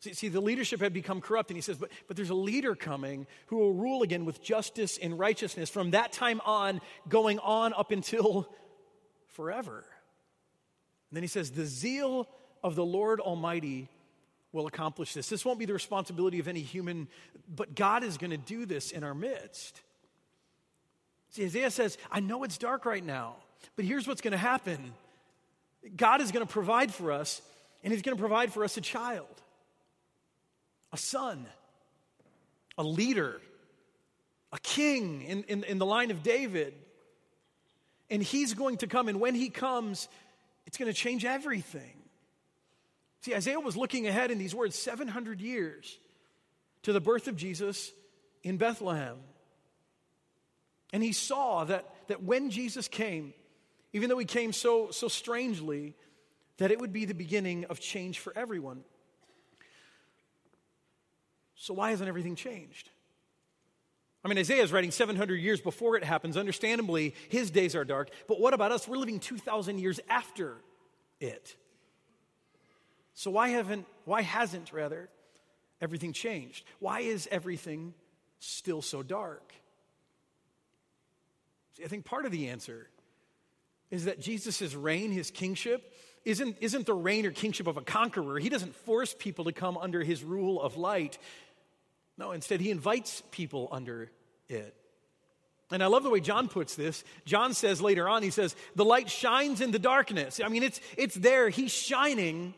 See, 0.00 0.12
see, 0.12 0.28
the 0.28 0.40
leadership 0.40 0.80
had 0.80 0.92
become 0.92 1.20
corrupt, 1.20 1.50
and 1.50 1.56
he 1.56 1.62
says, 1.62 1.78
but, 1.78 1.90
but 2.06 2.16
there's 2.16 2.30
a 2.30 2.34
leader 2.34 2.74
coming 2.74 3.26
who 3.46 3.56
will 3.56 3.72
rule 3.72 4.02
again 4.02 4.24
with 4.24 4.42
justice 4.42 4.98
and 4.98 5.18
righteousness 5.18 5.70
from 5.70 5.92
that 5.92 6.12
time 6.12 6.40
on, 6.44 6.80
going 7.08 7.38
on 7.38 7.72
up 7.72 7.90
until 7.90 8.48
forever. 9.28 9.84
And 11.10 11.16
then 11.16 11.22
he 11.22 11.28
says, 11.28 11.50
The 11.50 11.64
zeal 11.64 12.28
of 12.62 12.74
the 12.74 12.84
Lord 12.84 13.20
Almighty 13.20 13.88
will 14.52 14.66
accomplish 14.66 15.14
this. 15.14 15.28
This 15.28 15.44
won't 15.44 15.58
be 15.58 15.66
the 15.66 15.72
responsibility 15.72 16.40
of 16.40 16.48
any 16.48 16.60
human, 16.60 17.08
but 17.48 17.74
God 17.74 18.02
is 18.02 18.18
going 18.18 18.30
to 18.30 18.36
do 18.36 18.66
this 18.66 18.90
in 18.90 19.04
our 19.04 19.14
midst. 19.14 19.82
See, 21.30 21.44
Isaiah 21.44 21.70
says, 21.70 21.98
I 22.10 22.20
know 22.20 22.44
it's 22.44 22.58
dark 22.58 22.86
right 22.86 23.04
now, 23.04 23.36
but 23.76 23.84
here's 23.84 24.08
what's 24.08 24.20
going 24.20 24.32
to 24.32 24.38
happen 24.38 24.92
God 25.94 26.20
is 26.20 26.32
going 26.32 26.44
to 26.44 26.52
provide 26.52 26.92
for 26.92 27.12
us, 27.12 27.42
and 27.84 27.92
He's 27.92 28.02
going 28.02 28.16
to 28.16 28.20
provide 28.20 28.52
for 28.52 28.64
us 28.64 28.76
a 28.76 28.80
child, 28.80 29.42
a 30.96 30.98
son, 30.98 31.46
a 32.78 32.82
leader, 32.82 33.38
a 34.50 34.58
king 34.60 35.20
in, 35.20 35.42
in, 35.42 35.62
in 35.64 35.76
the 35.76 35.84
line 35.84 36.10
of 36.10 36.22
David. 36.22 36.72
And 38.08 38.22
He's 38.22 38.54
going 38.54 38.78
to 38.78 38.86
come, 38.86 39.08
and 39.08 39.20
when 39.20 39.34
He 39.34 39.50
comes, 39.50 40.08
it's 40.66 40.78
going 40.78 40.90
to 40.90 40.96
change 40.96 41.26
everything. 41.26 41.98
See, 43.20 43.34
Isaiah 43.34 43.60
was 43.60 43.76
looking 43.76 44.06
ahead 44.06 44.30
in 44.30 44.38
these 44.38 44.54
words 44.54 44.74
700 44.74 45.38
years 45.42 45.98
to 46.84 46.94
the 46.94 47.00
birth 47.00 47.28
of 47.28 47.36
Jesus 47.36 47.92
in 48.42 48.56
Bethlehem. 48.56 49.18
And 50.94 51.02
he 51.02 51.12
saw 51.12 51.64
that, 51.64 51.84
that 52.06 52.22
when 52.22 52.48
Jesus 52.48 52.88
came, 52.88 53.34
even 53.92 54.08
though 54.08 54.18
he 54.18 54.24
came 54.24 54.54
so, 54.54 54.92
so 54.92 55.08
strangely, 55.08 55.94
that 56.56 56.70
it 56.70 56.78
would 56.80 56.92
be 56.92 57.04
the 57.04 57.14
beginning 57.14 57.66
of 57.66 57.80
change 57.80 58.18
for 58.18 58.32
everyone. 58.34 58.82
So, 61.56 61.74
why 61.74 61.90
hasn't 61.90 62.08
everything 62.08 62.36
changed? 62.36 62.90
I 64.24 64.28
mean, 64.28 64.38
Isaiah 64.38 64.62
is 64.62 64.72
writing 64.72 64.90
700 64.90 65.36
years 65.36 65.60
before 65.60 65.96
it 65.96 66.04
happens. 66.04 66.36
Understandably, 66.36 67.14
his 67.28 67.50
days 67.50 67.76
are 67.76 67.84
dark. 67.84 68.10
But 68.26 68.40
what 68.40 68.54
about 68.54 68.72
us? 68.72 68.88
We're 68.88 68.96
living 68.96 69.20
2,000 69.20 69.78
years 69.78 70.00
after 70.08 70.56
it. 71.20 71.56
So 73.14 73.30
why 73.30 73.48
haven't 73.48 73.86
why 74.04 74.22
hasn't 74.22 74.72
rather 74.72 75.08
everything 75.80 76.12
changed? 76.12 76.64
Why 76.80 77.00
is 77.00 77.28
everything 77.30 77.94
still 78.40 78.82
so 78.82 79.02
dark? 79.02 79.54
See, 81.76 81.84
I 81.84 81.88
think 81.88 82.04
part 82.04 82.26
of 82.26 82.32
the 82.32 82.48
answer 82.48 82.88
is 83.90 84.06
that 84.06 84.20
Jesus' 84.20 84.74
reign, 84.74 85.12
his 85.12 85.30
kingship, 85.30 85.92
isn't, 86.24 86.56
isn't 86.60 86.86
the 86.86 86.94
reign 86.94 87.24
or 87.24 87.30
kingship 87.30 87.68
of 87.68 87.76
a 87.76 87.82
conqueror. 87.82 88.38
He 88.38 88.48
doesn't 88.48 88.74
force 88.74 89.14
people 89.16 89.44
to 89.44 89.52
come 89.52 89.78
under 89.78 90.02
his 90.02 90.24
rule 90.24 90.60
of 90.60 90.76
light. 90.76 91.18
No, 92.18 92.32
instead, 92.32 92.60
he 92.60 92.70
invites 92.70 93.22
people 93.30 93.68
under 93.70 94.10
it. 94.48 94.74
And 95.70 95.82
I 95.82 95.86
love 95.86 96.04
the 96.04 96.10
way 96.10 96.20
John 96.20 96.48
puts 96.48 96.76
this. 96.76 97.02
John 97.24 97.52
says 97.52 97.82
later 97.82 98.08
on, 98.08 98.22
he 98.22 98.30
says, 98.30 98.54
the 98.76 98.84
light 98.84 99.10
shines 99.10 99.60
in 99.60 99.72
the 99.72 99.78
darkness. 99.78 100.40
I 100.42 100.48
mean, 100.48 100.62
it's, 100.62 100.80
it's 100.96 101.16
there, 101.16 101.48
he's 101.48 101.72
shining, 101.72 102.54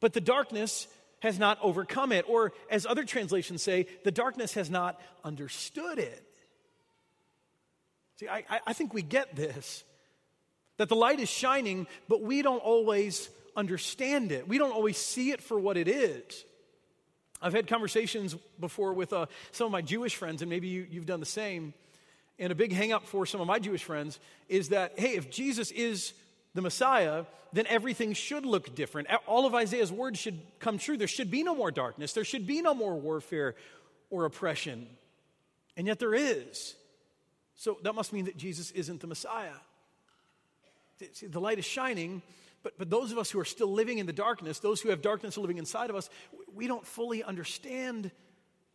but 0.00 0.12
the 0.12 0.20
darkness 0.20 0.88
has 1.20 1.38
not 1.38 1.58
overcome 1.62 2.10
it. 2.12 2.24
Or, 2.28 2.52
as 2.70 2.84
other 2.84 3.04
translations 3.04 3.62
say, 3.62 3.86
the 4.04 4.10
darkness 4.10 4.54
has 4.54 4.68
not 4.70 5.00
understood 5.24 5.98
it. 5.98 6.26
See, 8.16 8.28
I, 8.28 8.44
I 8.66 8.72
think 8.72 8.92
we 8.92 9.02
get 9.02 9.34
this 9.34 9.84
that 10.76 10.88
the 10.88 10.96
light 10.96 11.20
is 11.20 11.28
shining, 11.28 11.86
but 12.08 12.22
we 12.22 12.40
don't 12.40 12.62
always 12.62 13.28
understand 13.54 14.32
it. 14.32 14.48
We 14.48 14.56
don't 14.56 14.72
always 14.72 14.96
see 14.96 15.30
it 15.30 15.42
for 15.42 15.60
what 15.60 15.76
it 15.76 15.88
is. 15.88 16.44
I've 17.42 17.52
had 17.52 17.66
conversations 17.66 18.36
before 18.58 18.92
with 18.92 19.12
uh, 19.12 19.26
some 19.52 19.66
of 19.66 19.72
my 19.72 19.82
Jewish 19.82 20.14
friends, 20.14 20.42
and 20.42 20.50
maybe 20.50 20.68
you, 20.68 20.86
you've 20.90 21.06
done 21.06 21.20
the 21.20 21.26
same. 21.26 21.72
And 22.38 22.52
a 22.52 22.54
big 22.54 22.72
hang 22.72 22.92
up 22.92 23.06
for 23.06 23.26
some 23.26 23.40
of 23.40 23.46
my 23.46 23.58
Jewish 23.58 23.84
friends 23.84 24.18
is 24.48 24.70
that, 24.70 24.98
hey, 24.98 25.16
if 25.16 25.30
Jesus 25.30 25.70
is 25.70 26.12
the 26.54 26.62
Messiah, 26.62 27.24
then 27.52 27.66
everything 27.66 28.12
should 28.12 28.46
look 28.46 28.74
different. 28.74 29.08
All 29.26 29.46
of 29.46 29.54
Isaiah's 29.54 29.92
words 29.92 30.18
should 30.18 30.40
come 30.58 30.78
true. 30.78 30.96
There 30.96 31.08
should 31.08 31.30
be 31.30 31.42
no 31.42 31.54
more 31.54 31.70
darkness, 31.70 32.12
there 32.12 32.24
should 32.24 32.46
be 32.46 32.62
no 32.62 32.74
more 32.74 32.94
warfare 32.94 33.54
or 34.10 34.24
oppression. 34.24 34.86
And 35.76 35.86
yet 35.86 35.98
there 35.98 36.14
is. 36.14 36.74
So 37.56 37.78
that 37.82 37.94
must 37.94 38.12
mean 38.12 38.24
that 38.24 38.36
Jesus 38.36 38.70
isn't 38.72 39.00
the 39.00 39.06
Messiah. 39.06 39.54
See, 41.12 41.26
the 41.26 41.40
light 41.40 41.58
is 41.58 41.64
shining, 41.64 42.22
but, 42.62 42.76
but 42.78 42.90
those 42.90 43.12
of 43.12 43.18
us 43.18 43.30
who 43.30 43.40
are 43.40 43.44
still 43.44 43.72
living 43.72 43.98
in 43.98 44.06
the 44.06 44.12
darkness, 44.12 44.58
those 44.58 44.80
who 44.80 44.90
have 44.90 45.02
darkness 45.02 45.36
living 45.38 45.58
inside 45.58 45.90
of 45.90 45.96
us, 45.96 46.10
we 46.54 46.66
don't 46.66 46.86
fully 46.86 47.22
understand 47.22 48.10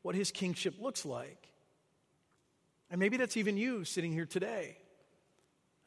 what 0.02 0.16
his 0.16 0.32
kingship 0.32 0.76
looks 0.80 1.06
like. 1.06 1.50
And 2.90 3.00
maybe 3.00 3.18
that's 3.18 3.38
even 3.38 3.58
you 3.58 3.84
sitting 3.84 4.12
here 4.12 4.26
today. 4.26 4.78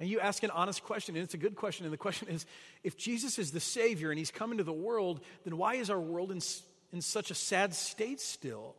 And 0.00 0.08
you 0.08 0.20
ask 0.20 0.42
an 0.44 0.50
honest 0.50 0.84
question, 0.84 1.16
and 1.16 1.24
it's 1.24 1.34
a 1.34 1.38
good 1.38 1.56
question. 1.56 1.84
And 1.84 1.92
the 1.92 1.98
question 1.98 2.28
is 2.28 2.46
if 2.84 2.96
Jesus 2.96 3.38
is 3.38 3.50
the 3.50 3.60
Savior 3.60 4.10
and 4.10 4.18
He's 4.18 4.30
come 4.30 4.52
into 4.52 4.64
the 4.64 4.72
world, 4.72 5.20
then 5.44 5.56
why 5.56 5.74
is 5.74 5.90
our 5.90 6.00
world 6.00 6.30
in, 6.30 6.40
in 6.92 7.00
such 7.00 7.30
a 7.30 7.34
sad 7.34 7.74
state 7.74 8.20
still? 8.20 8.76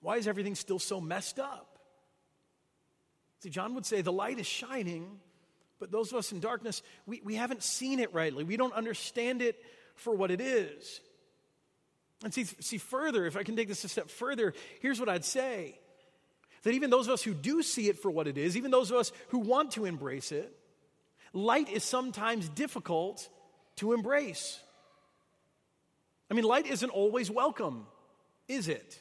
Why 0.00 0.16
is 0.16 0.28
everything 0.28 0.54
still 0.54 0.78
so 0.78 1.00
messed 1.00 1.40
up? 1.40 1.78
See, 3.40 3.50
John 3.50 3.74
would 3.74 3.86
say 3.86 4.00
the 4.00 4.12
light 4.12 4.38
is 4.38 4.46
shining, 4.46 5.18
but 5.78 5.90
those 5.90 6.12
of 6.12 6.18
us 6.18 6.32
in 6.32 6.40
darkness, 6.40 6.82
we, 7.06 7.20
we 7.24 7.34
haven't 7.34 7.62
seen 7.62 8.00
it 8.00 8.12
rightly. 8.12 8.44
We 8.44 8.56
don't 8.56 8.72
understand 8.72 9.42
it 9.42 9.62
for 9.94 10.14
what 10.14 10.30
it 10.30 10.40
is. 10.40 11.00
And 12.24 12.34
see, 12.34 12.44
see, 12.44 12.78
further, 12.78 13.26
if 13.26 13.36
I 13.36 13.44
can 13.44 13.54
take 13.56 13.68
this 13.68 13.84
a 13.84 13.88
step 13.88 14.10
further, 14.10 14.54
here's 14.80 14.98
what 14.98 15.08
I'd 15.08 15.24
say 15.24 15.78
that 16.64 16.72
even 16.72 16.90
those 16.90 17.06
of 17.06 17.14
us 17.14 17.22
who 17.22 17.34
do 17.34 17.62
see 17.62 17.88
it 17.88 17.98
for 17.98 18.10
what 18.10 18.26
it 18.26 18.36
is, 18.36 18.56
even 18.56 18.72
those 18.72 18.90
of 18.90 18.96
us 18.96 19.12
who 19.28 19.38
want 19.38 19.70
to 19.72 19.84
embrace 19.84 20.32
it, 20.32 20.52
light 21.32 21.68
is 21.68 21.84
sometimes 21.84 22.48
difficult 22.48 23.28
to 23.76 23.92
embrace. 23.92 24.60
I 26.30 26.34
mean, 26.34 26.44
light 26.44 26.66
isn't 26.66 26.90
always 26.90 27.30
welcome, 27.30 27.86
is 28.48 28.66
it? 28.66 29.00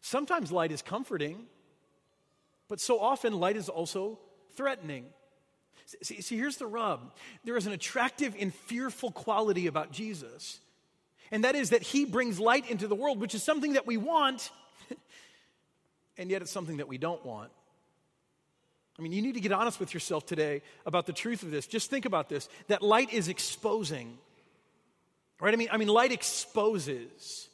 Sometimes 0.00 0.50
light 0.50 0.72
is 0.72 0.80
comforting, 0.80 1.44
but 2.68 2.80
so 2.80 2.98
often 2.98 3.34
light 3.34 3.56
is 3.56 3.68
also 3.68 4.18
threatening. 4.56 5.06
See, 6.02 6.22
see, 6.22 6.36
here's 6.36 6.56
the 6.56 6.66
rub 6.66 7.12
there 7.44 7.56
is 7.56 7.66
an 7.66 7.72
attractive 7.72 8.34
and 8.38 8.54
fearful 8.54 9.10
quality 9.10 9.66
about 9.66 9.92
Jesus, 9.92 10.60
and 11.30 11.44
that 11.44 11.54
is 11.54 11.70
that 11.70 11.82
he 11.82 12.04
brings 12.04 12.40
light 12.40 12.70
into 12.70 12.88
the 12.88 12.94
world, 12.94 13.20
which 13.20 13.34
is 13.34 13.42
something 13.42 13.74
that 13.74 13.86
we 13.86 13.96
want 13.96 14.50
and 16.18 16.30
yet 16.30 16.42
it's 16.42 16.50
something 16.50 16.78
that 16.78 16.88
we 16.88 16.98
don't 16.98 17.24
want. 17.24 17.50
I 18.98 19.02
mean, 19.02 19.12
you 19.12 19.22
need 19.22 19.34
to 19.34 19.40
get 19.40 19.52
honest 19.52 19.80
with 19.80 19.94
yourself 19.94 20.26
today 20.26 20.62
about 20.84 21.06
the 21.06 21.12
truth 21.12 21.42
of 21.42 21.50
this. 21.50 21.66
Just 21.66 21.90
think 21.90 22.04
about 22.04 22.28
this 22.28 22.48
that 22.68 22.82
light 22.82 23.12
is 23.12 23.28
exposing. 23.28 24.18
Right? 25.40 25.52
I 25.52 25.56
mean, 25.56 25.68
I 25.72 25.76
mean 25.76 25.88
light 25.88 26.12
exposes. 26.12 27.48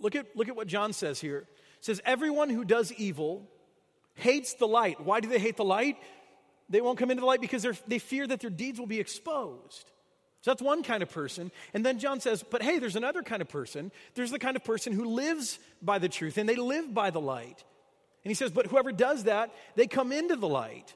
Look 0.00 0.16
at, 0.16 0.26
look 0.36 0.48
at 0.48 0.56
what 0.56 0.66
John 0.66 0.92
says 0.92 1.20
here. 1.20 1.38
It 1.38 1.84
says, 1.84 2.00
Everyone 2.04 2.50
who 2.50 2.64
does 2.64 2.92
evil 2.92 3.48
hates 4.14 4.54
the 4.54 4.66
light. 4.66 5.00
Why 5.00 5.20
do 5.20 5.28
they 5.28 5.38
hate 5.38 5.56
the 5.56 5.64
light? 5.64 5.96
They 6.68 6.80
won't 6.80 6.98
come 6.98 7.10
into 7.10 7.20
the 7.20 7.26
light 7.26 7.40
because 7.40 7.66
they 7.86 7.98
fear 7.98 8.26
that 8.26 8.40
their 8.40 8.50
deeds 8.50 8.78
will 8.78 8.86
be 8.86 9.00
exposed. 9.00 9.90
So 10.40 10.50
that's 10.50 10.62
one 10.62 10.82
kind 10.82 11.02
of 11.02 11.10
person. 11.10 11.50
And 11.72 11.86
then 11.86 11.98
John 11.98 12.20
says, 12.20 12.42
but 12.42 12.62
hey, 12.62 12.78
there's 12.78 12.96
another 12.96 13.22
kind 13.22 13.40
of 13.40 13.48
person. 13.48 13.90
There's 14.14 14.30
the 14.30 14.38
kind 14.38 14.56
of 14.56 14.64
person 14.64 14.92
who 14.92 15.06
lives 15.06 15.58
by 15.80 15.98
the 15.98 16.08
truth 16.08 16.36
and 16.36 16.48
they 16.48 16.56
live 16.56 16.92
by 16.92 17.10
the 17.10 17.20
light. 17.20 17.64
And 18.24 18.30
he 18.30 18.34
says, 18.34 18.50
but 18.50 18.66
whoever 18.66 18.92
does 18.92 19.24
that, 19.24 19.50
they 19.74 19.86
come 19.86 20.12
into 20.12 20.36
the 20.36 20.48
light 20.48 20.94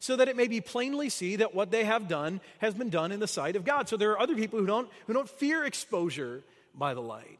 so 0.00 0.16
that 0.16 0.28
it 0.28 0.36
may 0.36 0.48
be 0.48 0.60
plainly 0.60 1.08
see 1.08 1.36
that 1.36 1.54
what 1.54 1.70
they 1.70 1.84
have 1.84 2.08
done 2.08 2.40
has 2.58 2.74
been 2.74 2.90
done 2.90 3.12
in 3.12 3.20
the 3.20 3.28
sight 3.28 3.54
of 3.54 3.64
God. 3.64 3.88
So 3.88 3.96
there 3.96 4.10
are 4.12 4.20
other 4.20 4.34
people 4.34 4.58
who 4.58 4.66
don't, 4.66 4.88
who 5.06 5.12
don't 5.12 5.28
fear 5.28 5.64
exposure 5.64 6.42
by 6.74 6.94
the 6.94 7.02
light. 7.02 7.38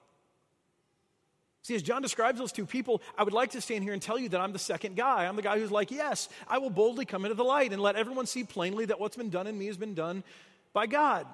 See, 1.71 1.77
as 1.77 1.83
John 1.85 2.03
describes 2.03 2.37
those 2.37 2.51
two 2.51 2.67
people, 2.67 3.01
I 3.17 3.23
would 3.23 3.33
like 3.33 3.53
to 3.53 3.61
stand 3.61 3.85
here 3.85 3.93
and 3.93 4.03
tell 4.03 4.19
you 4.19 4.29
that 4.31 4.41
I'm 4.41 4.53
the 4.53 4.59
second 4.59 4.97
guy. 4.97 5.27
I'm 5.27 5.37
the 5.37 5.43
guy 5.43 5.57
who's 5.57 5.71
like, 5.71 5.93
yes, 5.93 6.29
I 6.49 6.59
will 6.59 6.69
boldly 6.69 7.05
come 7.05 7.25
into 7.25 7.37
the 7.37 7.45
light 7.45 7.73
and 7.73 7.81
let 7.81 7.95
everyone 7.95 8.27
see 8.27 8.43
plainly 8.43 8.87
that 8.87 8.99
what's 8.99 9.17
been 9.17 9.31
done 9.31 9.47
in 9.47 9.57
me 9.57 9.67
has 9.67 9.77
been 9.77 9.95
done 9.95 10.25
by 10.73 10.89
God 10.89 11.29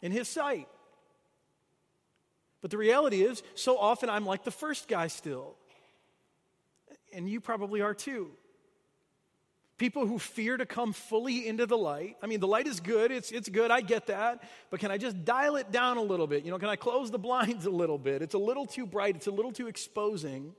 in 0.00 0.10
His 0.10 0.26
sight. 0.26 0.68
But 2.62 2.70
the 2.70 2.78
reality 2.78 3.20
is, 3.20 3.42
so 3.56 3.76
often 3.76 4.08
I'm 4.08 4.24
like 4.24 4.42
the 4.42 4.50
first 4.50 4.88
guy 4.88 5.08
still. 5.08 5.54
And 7.12 7.28
you 7.28 7.42
probably 7.42 7.82
are 7.82 7.92
too. 7.92 8.30
People 9.76 10.06
who 10.06 10.18
fear 10.20 10.56
to 10.56 10.66
come 10.66 10.92
fully 10.92 11.48
into 11.48 11.66
the 11.66 11.76
light. 11.76 12.16
I 12.22 12.26
mean, 12.26 12.38
the 12.38 12.46
light 12.46 12.68
is 12.68 12.78
good, 12.78 13.10
it's, 13.10 13.32
it's 13.32 13.48
good, 13.48 13.72
I 13.72 13.80
get 13.80 14.06
that. 14.06 14.42
But 14.70 14.78
can 14.78 14.92
I 14.92 14.98
just 14.98 15.24
dial 15.24 15.56
it 15.56 15.72
down 15.72 15.96
a 15.96 16.02
little 16.02 16.28
bit? 16.28 16.44
You 16.44 16.52
know, 16.52 16.58
can 16.58 16.68
I 16.68 16.76
close 16.76 17.10
the 17.10 17.18
blinds 17.28 17.66
a 17.66 17.70
little 17.70 17.98
bit? 17.98 18.22
It's 18.22 18.34
a 18.34 18.38
little 18.38 18.66
too 18.66 18.86
bright, 18.86 19.16
it's 19.16 19.26
a 19.26 19.32
little 19.32 19.52
too 19.52 19.66
exposing. 19.66 20.54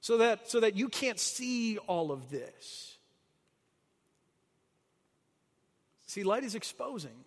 So 0.00 0.18
that, 0.18 0.48
so 0.48 0.60
that 0.60 0.76
you 0.76 0.88
can't 0.88 1.18
see 1.18 1.78
all 1.78 2.12
of 2.12 2.30
this. 2.30 2.96
See, 6.06 6.22
light 6.22 6.44
is 6.44 6.54
exposing. 6.54 7.24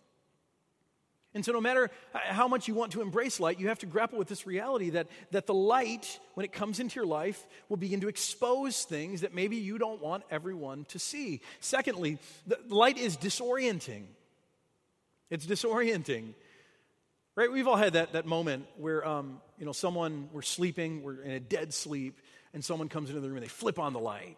And 1.34 1.46
so, 1.46 1.54
no 1.54 1.62
matter 1.62 1.90
how 2.14 2.50
much 2.50 2.68
you 2.68 2.74
want 2.74 2.92
to 2.94 3.02
embrace 3.02 3.40
light, 3.40 3.60
you 3.60 3.70
have 3.70 3.80
to 3.80 3.86
grapple 3.86 4.18
with 4.18 4.28
this 4.28 4.46
reality 4.46 4.92
that, 4.92 5.08
that 5.32 5.48
the 5.48 5.54
light, 5.54 6.20
when 6.34 6.44
it 6.44 6.52
comes 6.52 6.82
into 6.82 6.96
your 6.96 7.06
life, 7.06 7.48
will 7.70 7.78
begin 7.78 8.02
to 8.02 8.10
expose 8.10 8.84
things 8.84 9.22
that 9.22 9.34
maybe 9.34 9.56
you 9.56 9.78
don't 9.78 10.02
want 10.02 10.24
everyone 10.30 10.84
to 10.90 11.00
see. 11.00 11.40
Secondly, 11.62 12.18
the 12.48 12.60
light 12.68 12.98
is 12.98 13.16
disorienting. 13.16 14.04
It's 15.30 15.46
disorienting. 15.46 16.34
Right? 17.36 17.50
We've 17.50 17.68
all 17.68 17.78
had 17.78 17.94
that, 17.94 18.12
that 18.12 18.26
moment 18.26 18.66
where, 18.76 19.08
um, 19.08 19.40
you 19.58 19.66
know, 19.66 19.72
someone, 19.72 20.28
we're 20.34 20.42
sleeping, 20.42 21.02
we're 21.02 21.22
in 21.22 21.32
a 21.32 21.40
dead 21.40 21.74
sleep, 21.74 22.20
and 22.54 22.64
someone 22.64 22.90
comes 22.90 23.10
into 23.10 23.22
the 23.22 23.30
room 23.30 23.38
and 23.38 23.46
they 23.46 23.50
flip 23.50 23.80
on 23.80 23.94
the 23.94 24.00
light. 24.00 24.38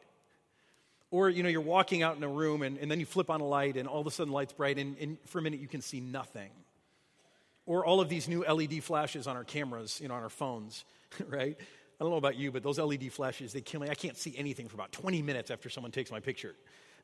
Or, 1.10 1.28
you 1.28 1.42
know, 1.42 1.50
you're 1.50 1.62
walking 1.62 2.04
out 2.04 2.18
in 2.18 2.24
a 2.24 2.28
room 2.28 2.62
and, 2.62 2.78
and 2.78 2.92
then 2.92 3.00
you 3.00 3.08
flip 3.08 3.32
on 3.32 3.42
a 3.42 3.46
light 3.46 3.78
and 3.78 3.88
all 3.88 4.00
of 4.00 4.06
a 4.06 4.12
sudden 4.12 4.32
light's 4.32 4.54
bright 4.54 4.78
and, 4.78 4.96
and 5.00 5.18
for 5.26 5.40
a 5.40 5.42
minute 5.42 5.60
you 5.60 5.68
can 5.68 5.82
see 5.82 6.00
nothing. 6.00 6.52
Or 7.66 7.86
all 7.86 8.02
of 8.02 8.10
these 8.10 8.28
new 8.28 8.44
LED 8.44 8.84
flashes 8.84 9.28
on 9.28 9.38
our 9.38 9.44
cameras, 9.44 10.00
you 10.02 10.08
know, 10.08 10.16
on 10.16 10.24
our 10.24 10.30
phones, 10.30 10.84
right? 11.28 11.58
I 11.60 12.04
don't 12.04 12.12
know 12.12 12.18
about 12.18 12.36
you, 12.36 12.52
but 12.52 12.64
those 12.64 12.80
LED 12.80 13.12
flashes, 13.14 13.54
they 13.54 13.62
kill 13.62 13.82
me. 13.82 13.90
I 13.90 13.96
can't 13.96 14.18
see 14.18 14.34
anything 14.38 14.68
for 14.68 14.76
about 14.76 14.92
20 14.92 15.22
minutes 15.22 15.52
after 15.52 15.70
someone 15.70 15.92
takes 15.92 16.12
my 16.12 16.20
picture. 16.20 16.56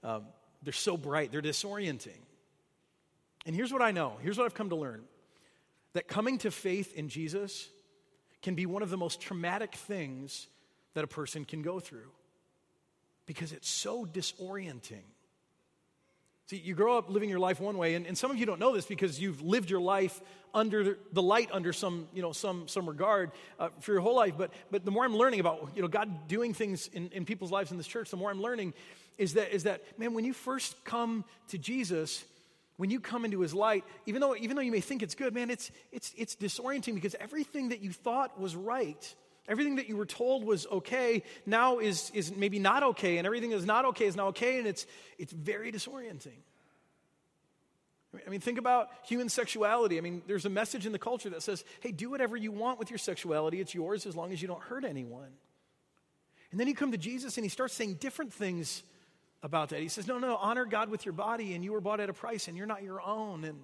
Um, 0.03 0.23
they're 0.63 0.73
so 0.73 0.97
bright, 0.97 1.31
they're 1.31 1.41
disorienting. 1.41 2.19
And 3.45 3.55
here's 3.55 3.71
what 3.71 3.81
I 3.81 3.91
know 3.91 4.13
here's 4.21 4.37
what 4.37 4.45
I've 4.45 4.53
come 4.53 4.69
to 4.69 4.75
learn 4.75 5.03
that 5.93 6.07
coming 6.07 6.37
to 6.39 6.51
faith 6.51 6.95
in 6.95 7.09
Jesus 7.09 7.69
can 8.41 8.55
be 8.55 8.65
one 8.65 8.83
of 8.83 8.89
the 8.89 8.97
most 8.97 9.21
traumatic 9.21 9.75
things 9.75 10.47
that 10.93 11.03
a 11.03 11.07
person 11.07 11.45
can 11.45 11.61
go 11.61 11.79
through 11.79 12.11
because 13.25 13.51
it's 13.51 13.69
so 13.69 14.05
disorienting. 14.05 15.03
See, 16.49 16.57
you 16.57 16.73
grow 16.73 16.97
up 16.97 17.11
living 17.11 17.29
your 17.29 17.37
life 17.37 17.59
one 17.59 17.77
way, 17.77 17.93
and, 17.93 18.07
and 18.07 18.17
some 18.17 18.31
of 18.31 18.37
you 18.37 18.47
don't 18.47 18.59
know 18.59 18.73
this 18.73 18.87
because 18.87 19.21
you've 19.21 19.39
lived 19.43 19.69
your 19.69 19.81
life 19.81 20.19
under 20.51 20.97
the 21.13 21.21
light 21.21 21.47
under 21.53 21.71
some, 21.71 22.07
you 22.11 22.23
know, 22.23 22.31
some, 22.31 22.67
some 22.67 22.89
regard 22.89 23.33
uh, 23.59 23.69
for 23.81 23.91
your 23.91 24.01
whole 24.01 24.15
life. 24.15 24.33
But, 24.35 24.49
but 24.71 24.83
the 24.83 24.89
more 24.89 25.05
I'm 25.05 25.15
learning 25.15 25.41
about, 25.41 25.69
you 25.75 25.83
know, 25.83 25.87
God 25.87 26.27
doing 26.27 26.55
things 26.55 26.89
in, 26.91 27.09
in 27.09 27.23
people's 27.23 27.51
lives 27.51 27.69
in 27.69 27.77
this 27.77 27.85
church, 27.85 28.09
the 28.09 28.17
more 28.17 28.31
I'm 28.31 28.41
learning 28.41 28.73
is 29.19 29.35
that, 29.35 29.53
is 29.53 29.65
that, 29.65 29.83
man, 29.99 30.15
when 30.15 30.25
you 30.25 30.33
first 30.33 30.83
come 30.85 31.23
to 31.49 31.59
Jesus, 31.59 32.25
when 32.77 32.89
you 32.89 32.99
come 32.99 33.25
into 33.25 33.41
his 33.41 33.53
light, 33.53 33.83
even 34.07 34.19
though, 34.19 34.35
even 34.35 34.55
though 34.55 34.63
you 34.63 34.71
may 34.71 34.81
think 34.81 35.03
it's 35.03 35.13
good, 35.13 35.35
man, 35.35 35.51
it's, 35.51 35.69
it's, 35.91 36.15
it's 36.17 36.35
disorienting 36.35 36.95
because 36.95 37.15
everything 37.19 37.69
that 37.69 37.81
you 37.81 37.91
thought 37.91 38.39
was 38.41 38.55
right, 38.55 39.13
everything 39.49 39.75
that 39.75 39.89
you 39.89 39.97
were 39.97 40.05
told 40.05 40.45
was 40.45 40.65
okay, 40.67 41.23
now 41.45 41.79
is, 41.79 42.11
is 42.13 42.33
maybe 42.33 42.59
not 42.59 42.83
okay, 42.83 43.17
and 43.17 43.25
everything 43.25 43.49
that 43.49 43.57
is 43.57 43.65
not 43.65 43.83
okay 43.85 44.05
is 44.05 44.15
now 44.15 44.27
okay, 44.27 44.59
and 44.59 44.67
it's, 44.67 44.85
it's 45.17 45.33
very 45.33 45.71
disorienting. 45.71 46.37
I 48.25 48.29
mean, 48.29 48.39
think 48.39 48.57
about 48.57 48.89
human 49.03 49.29
sexuality. 49.29 49.97
I 49.97 50.01
mean, 50.01 50.23
there's 50.25 50.45
a 50.45 50.49
message 50.49 50.85
in 50.85 50.91
the 50.91 50.99
culture 50.99 51.29
that 51.29 51.43
says, 51.43 51.63
hey, 51.79 51.91
do 51.91 52.09
whatever 52.09 52.35
you 52.35 52.51
want 52.51 52.79
with 52.79 52.89
your 52.89 52.97
sexuality. 52.97 53.59
It's 53.59 53.75
yours 53.75 54.07
as 54.07 54.15
long 54.15 54.31
as 54.31 54.41
you 54.41 54.47
don't 54.47 54.61
hurt 54.61 54.83
anyone. 54.83 55.29
And 56.51 56.59
then 56.59 56.67
you 56.67 56.73
come 56.73 56.91
to 56.91 56.97
Jesus 56.97 57.37
and 57.37 57.45
he 57.45 57.49
starts 57.49 57.75
saying 57.75 57.95
different 57.95 58.33
things 58.33 58.81
about 59.43 59.69
that. 59.69 59.81
He 59.81 59.89
says, 59.89 60.07
No, 60.07 60.17
no, 60.17 60.35
honor 60.37 60.65
God 60.65 60.89
with 60.89 61.05
your 61.05 61.13
body, 61.13 61.53
and 61.53 61.63
you 61.63 61.71
were 61.71 61.81
bought 61.81 61.99
at 61.99 62.09
a 62.09 62.13
price, 62.13 62.47
and 62.47 62.57
you're 62.57 62.65
not 62.65 62.81
your 62.83 62.99
own. 62.99 63.43
And 63.43 63.59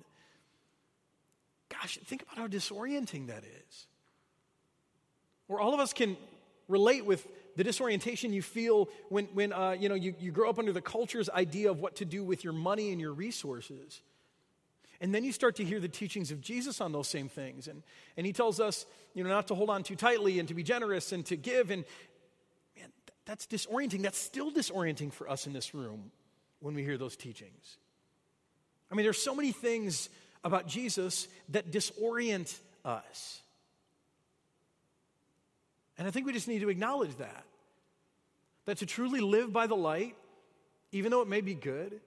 gosh, 1.70 1.98
think 2.06 2.22
about 2.22 2.38
how 2.38 2.48
disorienting 2.48 3.28
that 3.28 3.44
is. 3.44 3.88
Or 5.48 5.60
all 5.60 5.74
of 5.74 5.80
us 5.80 5.94
can 5.94 6.18
relate 6.68 7.06
with 7.06 7.26
the 7.56 7.64
disorientation 7.64 8.34
you 8.34 8.42
feel 8.42 8.90
when, 9.10 9.26
when 9.28 9.54
uh, 9.54 9.72
you, 9.72 9.90
know, 9.90 9.96
you, 9.96 10.14
you 10.20 10.32
grow 10.32 10.50
up 10.50 10.60
under 10.60 10.74
the 10.74 10.82
culture's 10.82 11.30
idea 11.30 11.72
of 11.72 11.80
what 11.80 11.98
to 11.98 12.06
do 12.06 12.24
with 12.24 12.44
your 12.44 12.54
money 12.54 12.92
and 12.92 13.00
your 13.00 13.14
resources. 13.14 14.02
And 15.02 15.14
then 15.14 15.24
you 15.24 15.32
start 15.32 15.58
to 15.58 15.64
hear 15.64 15.80
the 15.80 15.90
teachings 15.90 16.32
of 16.32 16.42
Jesus 16.42 16.82
on 16.82 16.92
those 16.92 17.08
same 17.08 17.30
things. 17.30 17.68
And, 17.68 17.84
and 18.18 18.26
he 18.26 18.34
tells 18.34 18.60
us, 18.60 18.86
you 19.14 19.24
know, 19.24 19.30
not 19.30 19.48
to 19.48 19.56
hold 19.56 19.70
on 19.70 19.84
too 19.84 19.96
tightly 19.96 20.40
and 20.40 20.48
to 20.48 20.54
be 20.54 20.64
generous 20.64 21.12
and 21.12 21.26
to 21.28 21.36
give. 21.36 21.70
And 21.70 21.84
man, 22.78 22.90
that's 23.26 23.46
disorienting. 23.46 24.02
That's 24.02 24.18
still 24.18 24.52
disorienting 24.52 25.12
for 25.14 25.30
us 25.30 25.48
in 25.48 25.54
this 25.54 25.74
room 25.74 26.12
when 26.60 26.76
we 26.76 26.84
hear 26.84 26.98
those 26.98 27.16
teachings. 27.16 27.78
I 28.92 28.96
mean, 28.96 29.06
there's 29.06 29.22
so 29.22 29.36
many 29.36 29.52
things 29.52 30.10
about 30.44 30.68
Jesus 30.68 31.28
that 31.50 31.72
disorient 31.72 32.58
us. 32.84 33.42
And 35.98 36.08
I 36.08 36.12
think 36.12 36.26
we 36.26 36.34
just 36.34 36.48
need 36.48 36.60
to 36.60 36.70
acknowledge 36.70 37.16
that. 37.18 37.46
That 38.66 38.78
to 38.80 38.86
truly 38.86 39.22
live 39.22 39.54
by 39.54 39.68
the 39.68 39.76
light, 39.76 40.16
even 40.92 41.12
though 41.12 41.22
it 41.22 41.28
may 41.28 41.42
be 41.42 41.54
good, 41.54 42.00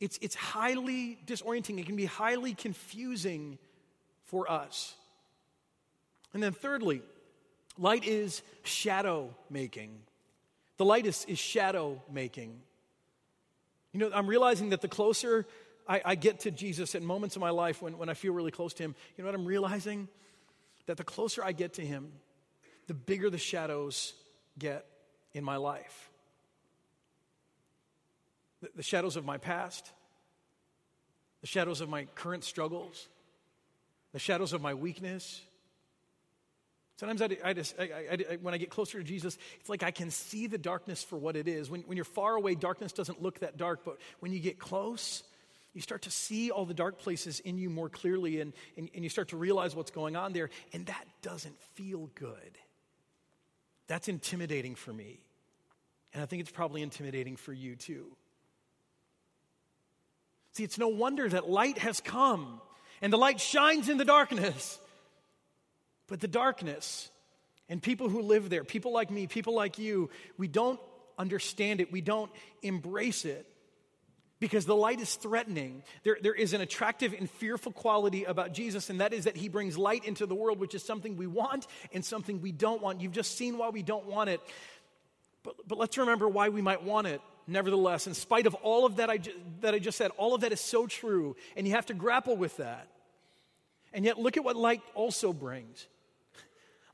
it's, 0.00 0.18
it's 0.22 0.34
highly 0.34 1.18
disorienting. 1.26 1.78
It 1.78 1.86
can 1.86 1.96
be 1.96 2.06
highly 2.06 2.54
confusing 2.54 3.58
for 4.24 4.50
us. 4.50 4.94
And 6.32 6.42
then, 6.42 6.52
thirdly, 6.52 7.02
light 7.78 8.06
is 8.06 8.42
shadow 8.62 9.34
making. 9.50 9.90
The 10.76 10.84
light 10.84 11.06
is, 11.06 11.24
is 11.26 11.38
shadow 11.38 12.00
making. 12.10 12.60
You 13.92 14.00
know, 14.00 14.10
I'm 14.14 14.26
realizing 14.26 14.70
that 14.70 14.80
the 14.80 14.88
closer 14.88 15.46
I, 15.88 16.00
I, 16.04 16.14
get 16.14 16.40
to 16.40 16.52
Jesus 16.52 16.94
at 16.94 17.02
moments 17.02 17.34
in 17.34 17.40
my 17.40 17.50
life 17.50 17.82
when, 17.82 17.98
when 17.98 18.08
I 18.08 18.14
feel 18.14 18.32
really 18.32 18.52
close 18.52 18.72
to 18.74 18.84
Him, 18.84 18.94
you 19.16 19.24
know 19.24 19.30
what 19.30 19.34
I'm 19.34 19.44
realizing? 19.44 20.08
That 20.86 20.96
the 20.96 21.04
closer 21.04 21.44
I 21.44 21.52
get 21.52 21.74
to 21.74 21.84
Him, 21.84 22.12
the 22.90 22.94
bigger 22.94 23.30
the 23.30 23.38
shadows 23.38 24.14
get 24.58 24.84
in 25.32 25.44
my 25.44 25.58
life. 25.58 26.10
The, 28.62 28.70
the 28.74 28.82
shadows 28.82 29.14
of 29.14 29.24
my 29.24 29.38
past, 29.38 29.88
the 31.40 31.46
shadows 31.46 31.80
of 31.80 31.88
my 31.88 32.06
current 32.16 32.42
struggles, 32.42 33.06
the 34.12 34.18
shadows 34.18 34.52
of 34.52 34.60
my 34.60 34.74
weakness, 34.74 35.40
Sometimes 36.96 37.22
I, 37.22 37.28
I 37.42 37.52
just, 37.54 37.76
I, 37.78 37.84
I, 38.30 38.36
when 38.42 38.52
I 38.52 38.58
get 38.58 38.68
closer 38.68 38.98
to 38.98 39.04
Jesus, 39.04 39.38
it's 39.58 39.70
like 39.70 39.82
I 39.82 39.90
can 39.90 40.10
see 40.10 40.48
the 40.48 40.58
darkness 40.58 41.02
for 41.02 41.16
what 41.16 41.34
it 41.34 41.48
is. 41.48 41.70
When, 41.70 41.80
when 41.82 41.96
you're 41.96 42.04
far 42.04 42.34
away, 42.34 42.56
darkness 42.56 42.92
doesn't 42.92 43.22
look 43.22 43.38
that 43.38 43.56
dark, 43.56 43.86
but 43.86 43.98
when 44.18 44.32
you 44.32 44.38
get 44.38 44.58
close, 44.58 45.22
you 45.72 45.80
start 45.80 46.02
to 46.02 46.10
see 46.10 46.50
all 46.50 46.66
the 46.66 46.74
dark 46.74 46.98
places 46.98 47.40
in 47.40 47.56
you 47.56 47.70
more 47.70 47.88
clearly 47.88 48.40
and, 48.40 48.52
and, 48.76 48.90
and 48.94 49.02
you 49.02 49.08
start 49.08 49.28
to 49.28 49.38
realize 49.38 49.74
what's 49.74 49.92
going 49.92 50.14
on 50.14 50.34
there, 50.34 50.50
and 50.74 50.84
that 50.86 51.06
doesn't 51.22 51.58
feel 51.74 52.10
good. 52.16 52.58
That's 53.90 54.06
intimidating 54.06 54.76
for 54.76 54.92
me. 54.92 55.18
And 56.14 56.22
I 56.22 56.26
think 56.26 56.42
it's 56.42 56.50
probably 56.52 56.80
intimidating 56.80 57.34
for 57.34 57.52
you 57.52 57.74
too. 57.74 58.06
See, 60.52 60.62
it's 60.62 60.78
no 60.78 60.86
wonder 60.86 61.28
that 61.28 61.50
light 61.50 61.78
has 61.78 61.98
come 62.00 62.60
and 63.02 63.12
the 63.12 63.16
light 63.16 63.40
shines 63.40 63.88
in 63.88 63.96
the 63.96 64.04
darkness. 64.04 64.78
But 66.06 66.20
the 66.20 66.28
darkness 66.28 67.10
and 67.68 67.82
people 67.82 68.08
who 68.08 68.22
live 68.22 68.48
there, 68.48 68.62
people 68.62 68.92
like 68.92 69.10
me, 69.10 69.26
people 69.26 69.56
like 69.56 69.76
you, 69.76 70.08
we 70.38 70.46
don't 70.46 70.78
understand 71.18 71.80
it, 71.80 71.90
we 71.90 72.00
don't 72.00 72.30
embrace 72.62 73.24
it 73.24 73.44
because 74.40 74.64
the 74.64 74.74
light 74.74 75.00
is 75.00 75.14
threatening. 75.14 75.82
There, 76.02 76.16
there 76.20 76.34
is 76.34 76.54
an 76.54 76.62
attractive 76.62 77.12
and 77.12 77.30
fearful 77.30 77.72
quality 77.72 78.24
about 78.24 78.54
Jesus, 78.54 78.88
and 78.90 79.00
that 79.00 79.12
is 79.12 79.24
that 79.24 79.36
he 79.36 79.48
brings 79.48 79.76
light 79.76 80.04
into 80.06 80.26
the 80.26 80.34
world, 80.34 80.58
which 80.58 80.74
is 80.74 80.82
something 80.82 81.16
we 81.16 81.26
want 81.26 81.66
and 81.92 82.04
something 82.04 82.40
we 82.40 82.50
don't 82.50 82.82
want. 82.82 83.02
You've 83.02 83.12
just 83.12 83.36
seen 83.36 83.58
why 83.58 83.68
we 83.68 83.82
don't 83.82 84.06
want 84.06 84.30
it. 84.30 84.40
But, 85.42 85.56
but 85.68 85.78
let's 85.78 85.96
remember 85.98 86.26
why 86.26 86.48
we 86.48 86.62
might 86.62 86.82
want 86.82 87.06
it. 87.06 87.20
Nevertheless, 87.46 88.06
in 88.06 88.14
spite 88.14 88.46
of 88.46 88.54
all 88.56 88.86
of 88.86 88.96
that 88.96 89.10
I, 89.10 89.18
ju- 89.18 89.32
that 89.60 89.74
I 89.74 89.78
just 89.78 89.98
said, 89.98 90.10
all 90.16 90.34
of 90.34 90.40
that 90.42 90.52
is 90.52 90.60
so 90.60 90.86
true, 90.86 91.36
and 91.56 91.66
you 91.66 91.74
have 91.74 91.86
to 91.86 91.94
grapple 91.94 92.36
with 92.36 92.56
that. 92.56 92.88
And 93.92 94.04
yet, 94.04 94.18
look 94.18 94.36
at 94.36 94.44
what 94.44 94.56
light 94.56 94.82
also 94.94 95.32
brings. 95.32 95.86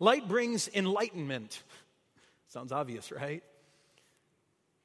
Light 0.00 0.26
brings 0.26 0.68
enlightenment. 0.74 1.62
Sounds 2.48 2.72
obvious, 2.72 3.12
right? 3.12 3.42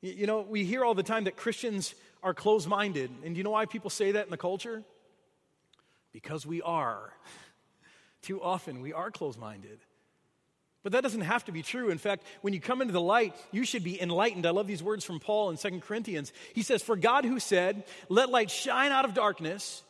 You 0.02 0.26
know, 0.28 0.41
we 0.41 0.65
hear 0.65 0.84
all 0.84 0.95
the 0.95 1.04
time 1.04 1.26
that 1.26 1.38
Christians 1.38 1.95
are 2.24 2.34
closed 2.34 2.68
minded. 2.68 3.12
And 3.24 3.34
do 3.34 3.38
you 3.38 3.44
know 3.44 3.52
why 3.52 3.66
people 3.66 3.90
say 3.90 4.14
that 4.14 4.26
in 4.26 4.32
the 4.32 4.38
culture? 4.38 4.84
Because 6.12 6.46
we 6.46 6.62
are. 6.62 7.14
Too 8.22 8.42
often, 8.42 8.82
we 8.82 8.94
are 8.94 9.10
closed 9.12 9.40
minded. 9.40 9.80
But 10.84 10.94
that 10.94 11.02
doesn't 11.02 11.22
have 11.22 11.46
to 11.46 11.52
be 11.52 11.62
true. 11.62 11.90
In 11.90 11.98
fact, 11.98 12.24
when 12.42 12.54
you 12.54 12.60
come 12.60 12.82
into 12.82 12.94
the 12.94 13.02
light, 13.02 13.36
you 13.52 13.64
should 13.66 13.84
be 13.84 14.02
enlightened. 14.02 14.46
I 14.46 14.50
love 14.52 14.68
these 14.68 14.82
words 14.82 15.06
from 15.06 15.20
Paul 15.20 15.52
in 15.52 15.58
2 15.58 15.80
Corinthians. 15.80 16.34
He 16.54 16.64
says, 16.64 16.82
For 16.82 16.96
God 16.96 17.24
who 17.24 17.40
said, 17.40 17.84
Let 18.10 18.30
light 18.30 18.50
shine 18.50 18.92
out 18.92 19.06
of 19.06 19.14
darkness, 19.14 19.84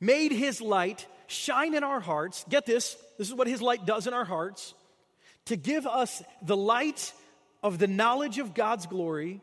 made 0.00 0.32
his 0.32 0.60
light 0.60 1.06
shine 1.28 1.74
in 1.74 1.84
our 1.84 2.00
hearts. 2.00 2.44
Get 2.48 2.66
this, 2.66 2.96
this 3.18 3.28
is 3.28 3.34
what 3.34 3.46
his 3.46 3.62
light 3.62 3.86
does 3.86 4.08
in 4.08 4.14
our 4.14 4.24
hearts 4.24 4.74
to 5.46 5.56
give 5.56 5.86
us 5.86 6.22
the 6.42 6.56
light 6.56 7.12
of 7.62 7.78
the 7.78 7.86
knowledge 7.86 8.38
of 8.38 8.54
God's 8.54 8.86
glory 8.86 9.40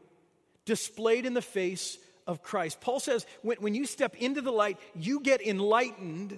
displayed 0.68 1.26
in 1.26 1.34
the 1.34 1.42
face 1.42 1.98
of 2.28 2.44
Christ. 2.44 2.80
Paul 2.80 3.00
says 3.00 3.26
when, 3.42 3.58
when 3.58 3.74
you 3.74 3.88
step 3.88 4.16
into 4.18 4.42
the 4.42 4.52
light, 4.52 4.78
you 4.96 5.22
get 5.22 5.42
enlightened, 5.42 6.38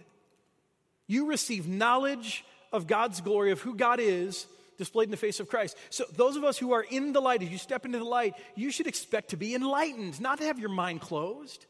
you 1.05 1.25
receive 1.25 1.67
knowledge 1.67 2.45
of 2.71 2.87
God's 2.87 3.19
glory, 3.19 3.51
of 3.51 3.59
who 3.59 3.75
God 3.75 3.99
is, 3.99 4.47
displayed 4.77 5.07
in 5.07 5.11
the 5.11 5.17
face 5.17 5.41
of 5.41 5.49
Christ. 5.49 5.75
So, 5.89 6.05
those 6.15 6.37
of 6.37 6.45
us 6.45 6.57
who 6.57 6.71
are 6.71 6.85
in 6.89 7.11
the 7.11 7.19
light, 7.19 7.43
as 7.43 7.49
you 7.49 7.57
step 7.57 7.83
into 7.83 7.97
the 7.97 8.05
light, 8.05 8.35
you 8.55 8.71
should 8.71 8.87
expect 8.87 9.31
to 9.31 9.37
be 9.37 9.53
enlightened, 9.53 10.21
not 10.21 10.37
to 10.37 10.45
have 10.45 10.59
your 10.59 10.69
mind 10.69 11.01
closed 11.01 11.65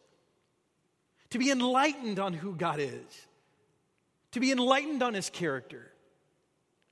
to 1.31 1.37
be 1.37 1.51
enlightened 1.51 2.19
on 2.19 2.33
who 2.33 2.55
God 2.55 2.79
is, 2.79 3.27
to 4.31 4.39
be 4.39 4.51
enlightened 4.51 5.03
on 5.03 5.13
his 5.13 5.29
character. 5.29 5.91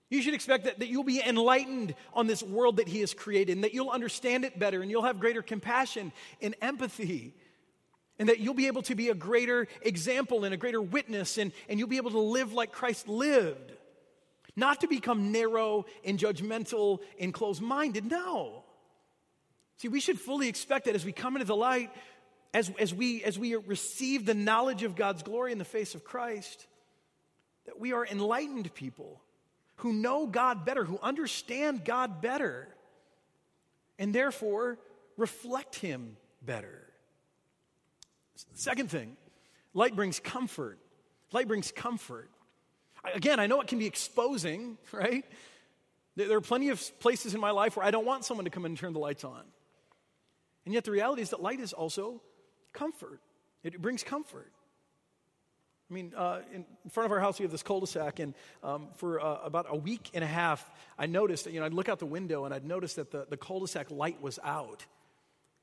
You 0.10 0.22
should 0.22 0.34
expect 0.34 0.64
that, 0.66 0.80
that 0.80 0.88
you'll 0.88 1.04
be 1.04 1.22
enlightened 1.22 1.94
on 2.14 2.28
this 2.28 2.42
world 2.42 2.78
that 2.78 2.88
he 2.88 3.02
has 3.02 3.14
created, 3.14 3.56
and 3.58 3.64
that 3.64 3.74
you'll 3.74 3.90
understand 3.90 4.46
it 4.46 4.58
better, 4.58 4.82
and 4.82 4.90
you'll 4.90 5.04
have 5.04 5.20
greater 5.20 5.42
compassion 5.42 6.14
and 6.42 6.56
empathy, 6.62 7.34
and 8.18 8.30
that 8.30 8.40
you'll 8.40 8.54
be 8.54 8.68
able 8.68 8.84
to 8.84 8.96
be 8.96 9.10
a 9.10 9.16
greater 9.16 9.68
example 9.82 10.46
and 10.46 10.54
a 10.54 10.58
greater 10.58 10.82
witness, 10.82 11.38
and, 11.38 11.52
and 11.68 11.78
you'll 11.78 11.90
be 11.90 11.98
able 11.98 12.12
to 12.12 12.20
live 12.20 12.54
like 12.54 12.72
Christ 12.72 13.08
lived. 13.08 13.74
Not 14.56 14.82
to 14.82 14.88
become 14.88 15.32
narrow 15.32 15.86
and 16.04 16.18
judgmental 16.18 17.00
and 17.20 17.34
closed 17.34 17.62
minded, 17.62 18.06
no. 18.06 18.64
See, 19.78 19.90
we 19.90 20.00
should 20.00 20.20
fully 20.20 20.48
expect 20.48 20.86
that 20.86 20.96
as 20.96 21.06
we 21.06 21.12
come 21.12 21.36
into 21.36 21.46
the 21.46 21.56
light, 21.56 21.92
as, 22.54 22.72
as, 22.80 22.94
we, 22.94 23.24
as 23.24 23.38
we 23.38 23.56
receive 23.56 24.26
the 24.26 24.34
knowledge 24.34 24.84
of 24.84 24.96
God's 24.96 25.22
glory 25.22 25.52
in 25.52 25.60
the 25.60 25.66
face 25.66 25.94
of 25.94 26.04
Christ, 26.04 26.66
that 27.66 27.80
we 27.80 27.92
are 27.92 28.06
enlightened 28.06 28.74
people 28.74 29.22
who 29.78 29.94
know 29.94 30.28
God 30.28 30.66
better, 30.66 30.84
who 30.84 31.00
understand 31.02 31.86
God 31.86 32.22
better, 32.22 32.68
and 34.00 34.14
therefore 34.14 34.78
reflect 35.18 35.76
Him 35.76 36.18
better. 36.42 36.84
Second 38.54 38.90
thing, 38.90 39.18
light 39.74 39.96
brings 39.96 40.20
comfort. 40.20 40.80
Light 41.32 41.48
brings 41.48 41.72
comfort. 41.72 42.30
Again, 43.14 43.40
I 43.40 43.48
know 43.48 43.62
it 43.62 43.68
can 43.68 43.80
be 43.80 43.86
exposing, 43.86 44.78
right? 44.92 45.26
There 46.16 46.36
are 46.38 46.42
plenty 46.42 46.70
of 46.70 47.00
places 47.00 47.36
in 47.36 47.42
my 47.42 47.52
life 47.52 47.78
where 47.78 47.86
I 47.86 47.92
don't 47.92 48.06
want 48.06 48.26
someone 48.26 48.46
to 48.46 48.52
come 48.52 48.66
and 48.66 48.76
turn 48.76 48.94
the 48.94 49.00
lights 49.00 49.24
on. 49.24 49.44
And 50.66 50.74
yet 50.74 50.84
the 50.84 50.92
reality 50.92 51.22
is 51.22 51.30
that 51.30 51.42
light 51.42 51.60
is 51.60 51.74
also 51.74 52.22
comfort, 52.74 53.22
it 53.64 53.80
brings 53.82 54.04
comfort. 54.04 54.52
I 55.90 55.94
mean, 55.94 56.14
uh, 56.16 56.42
in 56.54 56.66
front 56.90 57.06
of 57.06 57.12
our 57.14 57.20
house, 57.20 57.40
we 57.40 57.44
have 57.44 57.52
this 57.52 57.64
cul-de-sac, 57.64 58.20
and 58.20 58.34
um, 58.62 58.90
for 58.96 59.22
uh, 59.22 59.40
about 59.44 59.68
a 59.70 59.76
week 59.76 60.10
and 60.14 60.22
a 60.22 60.28
half, 60.28 60.70
I 60.98 61.06
noticed 61.06 61.46
that, 61.46 61.54
you 61.54 61.62
know, 61.62 61.66
I'd 61.66 61.74
look 61.74 61.88
out 61.88 62.00
the 62.00 62.06
window 62.06 62.44
and 62.44 62.54
I'd 62.54 62.66
notice 62.66 62.96
that 62.96 63.12
the, 63.12 63.26
the 63.30 63.38
cul-de-sac 63.38 63.90
light 63.90 64.22
was 64.22 64.38
out. 64.44 64.86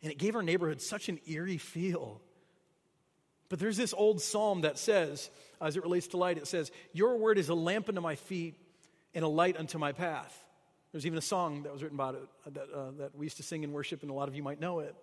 And 0.02 0.10
it 0.10 0.18
gave 0.18 0.34
our 0.34 0.42
neighborhood 0.42 0.80
such 0.80 1.10
an 1.10 1.20
eerie 1.26 1.58
feel. 1.58 2.22
But 3.50 3.58
there's 3.58 3.76
this 3.76 3.92
old 3.92 4.22
psalm 4.22 4.62
that 4.62 4.78
says, 4.78 5.30
as 5.60 5.76
it 5.76 5.82
relates 5.82 6.08
to 6.08 6.16
light, 6.16 6.38
it 6.38 6.46
says, 6.46 6.70
Your 6.92 7.18
word 7.18 7.38
is 7.38 7.50
a 7.50 7.54
lamp 7.54 7.90
unto 7.90 8.00
my 8.00 8.16
feet 8.16 8.54
and 9.14 9.24
a 9.24 9.28
light 9.28 9.58
unto 9.58 9.78
my 9.78 9.92
path. 9.92 10.44
There's 10.92 11.06
even 11.06 11.18
a 11.18 11.22
song 11.22 11.64
that 11.64 11.72
was 11.72 11.82
written 11.82 11.96
about 11.96 12.14
it 12.14 12.22
uh, 12.46 12.50
that, 12.50 12.74
uh, 12.74 12.90
that 12.98 13.16
we 13.16 13.26
used 13.26 13.36
to 13.38 13.42
sing 13.42 13.62
in 13.62 13.72
worship, 13.72 14.02
and 14.02 14.10
a 14.10 14.14
lot 14.14 14.28
of 14.28 14.34
you 14.34 14.42
might 14.42 14.60
know 14.60 14.78
it. 14.78 14.94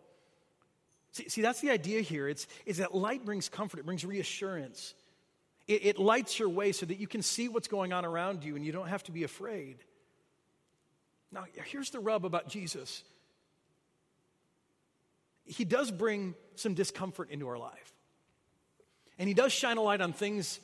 See, 1.12 1.30
see 1.30 1.42
that's 1.42 1.62
the 1.62 1.70
idea 1.70 2.02
here. 2.02 2.28
It's, 2.28 2.48
is 2.66 2.78
that 2.78 2.96
light 2.96 3.24
brings 3.26 3.50
comfort, 3.50 3.80
it 3.80 3.86
brings 3.86 4.04
reassurance. 4.04 4.96
It, 5.72 5.86
it 5.86 6.00
lights 6.00 6.38
your 6.38 6.50
way 6.50 6.74
so 6.74 6.86
that 6.86 7.00
you 7.00 7.08
can 7.08 7.22
see 7.22 7.48
what's 7.48 7.70
going 7.70 7.94
on 7.94 8.04
around 8.04 8.44
you 8.44 8.58
and 8.58 8.66
you 8.66 8.74
don't 8.74 8.90
have 8.90 9.04
to 9.04 9.14
be 9.14 9.24
afraid. 9.24 9.78
Now, 11.32 11.46
here's 11.66 11.92
the 11.92 12.02
rub 12.02 12.26
about 12.26 12.50
Jesus 12.50 13.04
He 15.46 15.64
does 15.64 15.90
bring 15.90 16.36
some 16.56 16.74
discomfort 16.74 17.32
into 17.32 17.48
our 17.48 17.58
life. 17.58 17.94
And 19.18 19.30
He 19.30 19.34
does 19.34 19.54
shine 19.54 19.78
a 19.78 19.82
light 19.82 20.02
on 20.02 20.12
things 20.12 20.60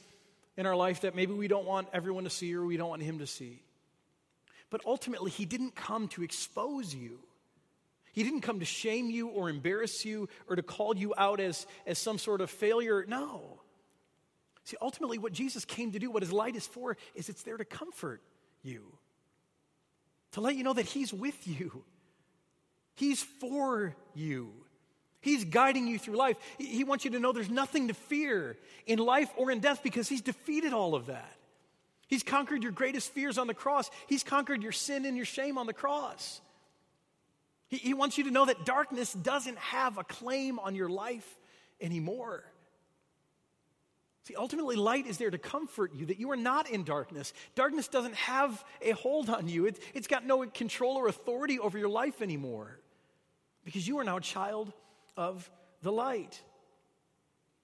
in 0.57 0.65
our 0.65 0.75
life 0.75 1.01
that 1.01 1.15
maybe 1.15 1.31
we 1.31 1.47
don't 1.47 1.65
want 1.65 1.87
everyone 1.93 2.25
to 2.25 2.29
see 2.29 2.53
or 2.53 2.65
we 2.65 2.75
don't 2.75 2.89
want 2.89 3.01
Him 3.01 3.19
to 3.19 3.27
see. 3.27 3.61
But 4.69 4.81
ultimately, 4.85 5.31
He 5.31 5.45
didn't 5.45 5.73
come 5.73 6.09
to 6.09 6.23
expose 6.23 6.93
you. 6.93 7.19
He 8.11 8.23
didn't 8.23 8.41
come 8.41 8.59
to 8.59 8.65
shame 8.65 9.09
you 9.09 9.29
or 9.29 9.49
embarrass 9.49 10.03
you 10.03 10.27
or 10.49 10.57
to 10.57 10.63
call 10.63 10.97
you 10.97 11.13
out 11.17 11.39
as, 11.39 11.65
as 11.85 11.97
some 11.97 12.17
sort 12.17 12.41
of 12.41 12.49
failure. 12.49 13.05
No. 13.07 13.61
See, 14.67 14.75
ultimately, 14.81 15.17
what 15.17 15.31
Jesus 15.31 15.63
came 15.63 15.93
to 15.93 15.99
do, 15.99 16.11
what 16.11 16.21
his 16.21 16.33
light 16.33 16.57
is 16.57 16.67
for, 16.67 16.97
is 17.15 17.29
it's 17.29 17.43
there 17.43 17.55
to 17.55 17.63
comfort 17.63 18.21
you, 18.63 18.81
to 20.33 20.41
let 20.41 20.57
you 20.57 20.63
know 20.65 20.73
that 20.73 20.85
he's 20.85 21.13
with 21.13 21.47
you, 21.47 21.85
he's 22.93 23.23
for 23.23 23.95
you. 24.13 24.51
He's 25.19 25.45
guiding 25.45 25.87
you 25.87 25.97
through 25.97 26.15
life. 26.15 26.37
He 26.57 26.83
wants 26.83 27.03
you 27.03 27.11
to 27.11 27.19
know 27.19 27.31
there's 27.31 27.49
nothing 27.49 27.87
to 27.87 27.93
fear 27.93 28.55
in 28.85 28.99
life 28.99 29.29
or 29.35 29.51
in 29.51 29.59
death 29.59 29.81
because 29.83 30.07
He's 30.07 30.21
defeated 30.21 30.73
all 30.73 30.95
of 30.95 31.07
that. 31.07 31.35
He's 32.07 32.23
conquered 32.23 32.61
your 32.61 32.71
greatest 32.71 33.11
fears 33.11 33.37
on 33.37 33.47
the 33.47 33.53
cross. 33.53 33.89
He's 34.05 34.23
conquered 34.23 34.61
your 34.61 34.71
sin 34.71 35.05
and 35.05 35.17
your 35.17 35.25
shame 35.25 35.57
on 35.57 35.65
the 35.65 35.73
cross. 35.73 36.39
He, 37.67 37.77
he 37.77 37.93
wants 37.93 38.17
you 38.17 38.25
to 38.25 38.31
know 38.31 38.45
that 38.45 38.63
darkness 38.63 39.11
doesn't 39.11 39.57
have 39.57 39.97
a 39.97 40.03
claim 40.03 40.59
on 40.59 40.75
your 40.75 40.87
life 40.87 41.27
anymore. 41.81 42.43
See, 44.27 44.35
ultimately, 44.35 44.75
light 44.75 45.07
is 45.07 45.17
there 45.17 45.31
to 45.31 45.37
comfort 45.37 45.95
you 45.95 46.07
that 46.07 46.19
you 46.19 46.31
are 46.31 46.35
not 46.35 46.69
in 46.69 46.83
darkness. 46.83 47.31
Darkness 47.55 47.87
doesn't 47.87 48.15
have 48.15 48.61
a 48.81 48.91
hold 48.91 49.29
on 49.29 49.47
you, 49.47 49.67
it, 49.67 49.79
it's 49.93 50.07
got 50.07 50.25
no 50.25 50.45
control 50.47 50.97
or 50.97 51.07
authority 51.07 51.59
over 51.59 51.77
your 51.77 51.87
life 51.87 52.21
anymore 52.21 52.77
because 53.63 53.87
you 53.87 53.99
are 53.99 54.03
now 54.03 54.17
a 54.17 54.21
child 54.21 54.73
of 55.15 55.49
the 55.81 55.93
light. 55.93 56.41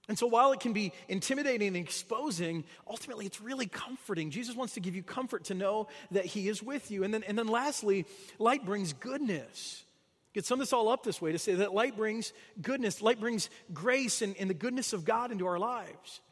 And 0.08 0.18
so, 0.18 0.26
while 0.26 0.52
it 0.52 0.60
can 0.60 0.72
be 0.72 0.94
intimidating 1.06 1.68
and 1.68 1.76
exposing, 1.76 2.64
ultimately 2.88 3.26
it's 3.26 3.42
really 3.42 3.66
comforting. 3.66 4.30
Jesus 4.30 4.56
wants 4.56 4.72
to 4.72 4.80
give 4.80 4.96
you 4.96 5.02
comfort 5.02 5.44
to 5.44 5.54
know 5.54 5.88
that 6.12 6.24
He 6.24 6.48
is 6.48 6.62
with 6.62 6.90
you. 6.90 7.04
And 7.04 7.12
then, 7.12 7.24
and 7.24 7.36
then 7.36 7.48
lastly, 7.48 8.06
light 8.38 8.64
brings 8.64 8.94
goodness. 8.94 9.84
You 10.32 10.40
could 10.40 10.46
sum 10.46 10.60
this 10.60 10.72
all 10.72 10.88
up 10.88 11.04
this 11.04 11.20
way 11.20 11.32
to 11.32 11.38
say 11.38 11.56
that 11.56 11.74
light 11.74 11.94
brings 11.94 12.32
goodness, 12.62 13.02
light 13.02 13.20
brings 13.20 13.50
grace 13.74 14.22
and, 14.22 14.34
and 14.38 14.48
the 14.48 14.54
goodness 14.54 14.94
of 14.94 15.04
God 15.04 15.30
into 15.30 15.46
our 15.46 15.58
lives. 15.58 16.22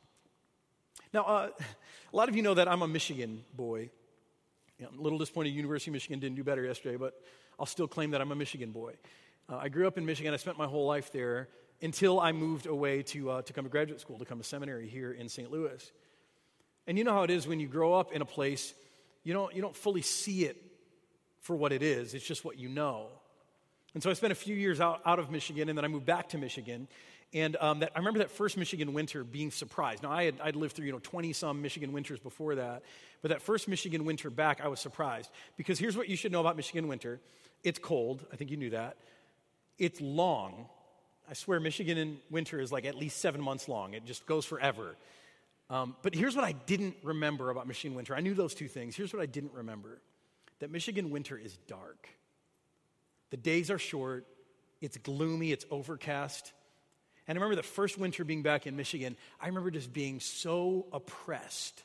Now, 1.13 1.25
uh, 1.25 1.49
a 2.13 2.17
lot 2.17 2.31
of 2.31 2.37
you 2.37 2.43
know 2.43 2.55
that 2.55 2.69
I'm 2.69 2.81
a 2.81 2.89
Michigan 2.89 3.45
boy. 3.55 3.91
You 4.79 4.85
know, 4.85 4.91
I'm 4.93 4.99
a 4.99 5.03
little 5.03 5.19
disappointed 5.19 5.51
University 5.51 5.91
of 5.91 5.93
Michigan 5.93 6.21
didn't 6.21 6.37
do 6.37 6.45
better 6.45 6.65
yesterday, 6.65 6.97
but 6.97 7.21
I'll 7.59 7.67
still 7.67 7.87
claim 7.87 8.13
that 8.13 8.23
I'm 8.23 8.33
a 8.33 8.35
Michigan 8.35 8.71
boy. 8.71 8.95
Uh, 9.49 9.59
I 9.59 9.69
grew 9.69 9.87
up 9.87 9.99
in 9.99 10.07
Michigan. 10.07 10.33
I 10.33 10.39
spent 10.39 10.57
my 10.57 10.67
whole 10.67 10.87
life 10.87 11.13
there 11.13 11.49
until 11.83 12.19
I 12.19 12.33
moved 12.33 12.67
away 12.67 13.03
to, 13.03 13.31
uh, 13.31 13.43
to 13.43 13.53
come 13.53 13.65
to 13.65 13.71
graduate 13.71 14.01
school, 14.01 14.19
to 14.21 14.25
come 14.25 14.39
to 14.39 14.45
seminary 14.45 14.89
here 14.89 15.13
in 15.13 15.29
St. 15.29 15.51
Louis. 15.51 15.93
And 16.87 16.97
you 16.97 17.05
know 17.05 17.13
how 17.13 17.25
it 17.25 17.31
is 17.31 17.47
when 17.47 17.61
you 17.61 17.69
grow 17.69 17.93
up 17.93 18.13
in 18.13 18.23
a 18.23 18.27
place, 18.27 18.73
you 19.23 19.35
don't, 19.35 19.55
you 19.55 19.61
don't 19.61 19.77
fully 19.77 20.03
see 20.03 20.45
it 20.45 20.57
for 21.41 21.55
what 21.57 21.73
it 21.73 21.83
is, 21.83 22.15
it's 22.15 22.27
just 22.27 22.45
what 22.45 22.59
you 22.59 22.69
know. 22.69 23.09
And 23.95 24.03
so 24.03 24.09
I 24.09 24.15
spent 24.15 24.33
a 24.33 24.37
few 24.37 24.55
years 24.55 24.81
out, 24.81 25.03
out 25.05 25.19
of 25.19 25.31
Michigan, 25.31 25.69
and 25.69 25.77
then 25.77 25.85
I 25.85 25.89
moved 25.89 26.07
back 26.07 26.31
to 26.31 26.39
Michigan. 26.39 26.89
And 27.35 27.57
um, 27.57 27.81
that, 27.81 27.93
I 27.95 27.99
remember 27.99 28.19
that 28.19 28.31
first 28.31 28.59
Michigan 28.59 28.93
winter 28.93 29.25
being 29.25 29.51
surprised. 29.51 30.03
Now, 30.03 30.11
I 30.11 30.25
had 30.25 30.41
I'd 30.43 30.57
lived 30.57 30.77
through, 30.77 30.87
you 30.87 30.93
know, 30.93 31.01
20 31.03 31.33
some 31.33 31.63
Michigan 31.63 31.93
winters 31.93 32.19
before 32.19 32.57
that. 32.57 32.83
But 33.23 33.31
that 33.31 33.41
first 33.41 33.69
Michigan 33.69 34.05
winter 34.05 34.29
back, 34.29 34.61
I 34.61 34.69
was 34.69 34.81
surprised. 34.81 35.31
Because 35.57 35.79
here's 35.79 35.97
what 35.97 36.09
you 36.09 36.17
should 36.17 36.33
know 36.33 36.41
about 36.41 36.57
Michigan 36.57 36.89
winter 36.89 37.21
it's 37.65 37.79
cold. 37.79 38.25
I 38.33 38.37
think 38.37 38.51
you 38.51 38.57
knew 38.57 38.71
that. 38.71 38.97
It's 39.79 40.01
long. 40.01 40.67
I 41.31 41.35
swear, 41.35 41.61
Michigan 41.61 41.97
in 41.97 42.19
winter 42.31 42.61
is 42.61 42.73
like 42.73 42.85
at 42.85 42.97
least 42.97 43.19
seven 43.19 43.41
months 43.41 43.69
long, 43.69 43.95
it 43.95 44.05
just 44.05 44.27
goes 44.27 44.45
forever. 44.45 44.97
Um, 45.71 45.97
but 46.03 46.15
here's 46.15 46.37
what 46.37 46.45
I 46.45 46.53
didn't 46.53 46.97
remember 47.03 47.49
about 47.49 47.67
Michigan 47.67 47.97
winter. 47.97 48.15
I 48.15 48.21
knew 48.21 48.35
those 48.35 48.55
two 48.55 48.69
things. 48.69 48.95
Here's 48.95 49.15
what 49.15 49.23
I 49.23 49.27
didn't 49.27 49.55
remember 49.55 50.01
that 50.59 50.71
Michigan 50.71 51.11
winter 51.11 51.37
is 51.37 51.57
dark. 51.67 52.09
The 53.31 53.37
days 53.37 53.71
are 53.71 53.79
short, 53.79 54.27
it's 54.81 54.97
gloomy, 54.99 55.51
it's 55.51 55.65
overcast. 55.71 56.53
And 57.29 57.39
I 57.39 57.41
remember 57.41 57.57
the 57.57 57.67
first 57.67 57.99
winter 57.99 58.25
being 58.25 58.43
back 58.43 58.67
in 58.67 58.77
Michigan, 58.77 59.17
I 59.41 59.47
remember 59.47 59.71
just 59.71 59.93
being 59.93 60.21
so 60.21 60.87
oppressed 60.93 61.83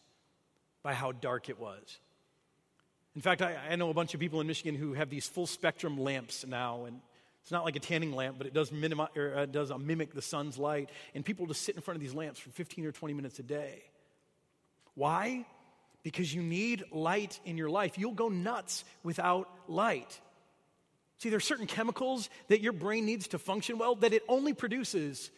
by 0.82 0.94
how 0.94 1.12
dark 1.12 1.50
it 1.50 1.60
was. 1.60 2.00
In 3.16 3.22
fact, 3.22 3.42
I, 3.42 3.58
I, 3.72 3.76
know 3.76 3.90
a 3.90 3.94
bunch 3.94 4.14
of 4.14 4.20
people 4.20 4.42
in 4.42 4.48
Michigan 4.48 4.76
who 4.76 4.94
have 4.94 5.10
these 5.10 5.28
full 5.28 5.48
spectrum 5.48 5.98
lamps 5.98 6.46
now, 6.46 6.86
and 6.86 7.02
it's 7.42 7.52
not 7.52 7.66
like 7.66 7.76
a 7.76 7.80
tanning 7.80 8.14
lamp, 8.14 8.38
but 8.38 8.46
it 8.46 8.54
does, 8.54 8.70
minimi- 8.70 9.16
or, 9.18 9.38
uh, 9.38 9.46
does 9.46 9.72
uh, 9.72 9.78
mimic 9.78 10.14
the 10.14 10.22
sun's 10.22 10.58
light. 10.58 10.90
And 11.16 11.26
people 11.26 11.48
just 11.48 11.64
sit 11.64 11.76
in 11.76 11.82
front 11.82 11.96
of 11.96 12.02
these 12.02 12.14
lamps 12.14 12.40
for 12.40 12.50
15 12.52 12.86
or 12.86 12.92
20 12.92 13.14
minutes 13.16 13.40
a 13.40 13.44
day. 13.44 13.84
Why? 14.94 15.46
Because 16.04 16.34
you 16.34 16.44
need 16.44 16.84
light 16.92 17.40
in 17.44 17.58
your 17.58 17.70
life. 17.70 17.98
You'll 17.98 18.12
go 18.12 18.30
nuts 18.30 18.84
without 19.04 19.50
light. 19.68 20.20
See, 21.18 21.30
there 21.30 21.38
are 21.38 21.42
certain 21.42 21.68
chemicals 21.68 22.30
that 22.48 22.62
your 22.62 22.74
brain 22.74 23.06
needs 23.06 23.30
to 23.30 23.40
function 23.40 23.78
well 23.78 23.96
that 23.96 24.14
it 24.14 24.24
only 24.28 24.54
produces 24.54 25.32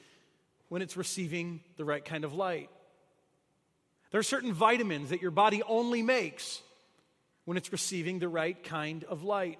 when 0.67 0.81
it's 0.81 0.97
receiving 0.97 1.61
the 1.77 1.85
right 1.85 2.03
kind 2.03 2.23
of 2.23 2.33
light. 2.33 2.69
There 4.11 4.19
are 4.19 4.23
certain 4.23 4.53
vitamins 4.53 5.09
that 5.11 5.21
your 5.21 5.31
body 5.31 5.63
only 5.63 6.01
makes 6.01 6.61
when 7.45 7.57
it's 7.57 7.71
receiving 7.71 8.19
the 8.19 8.27
right 8.27 8.61
kind 8.63 9.03
of 9.05 9.23
light. 9.23 9.59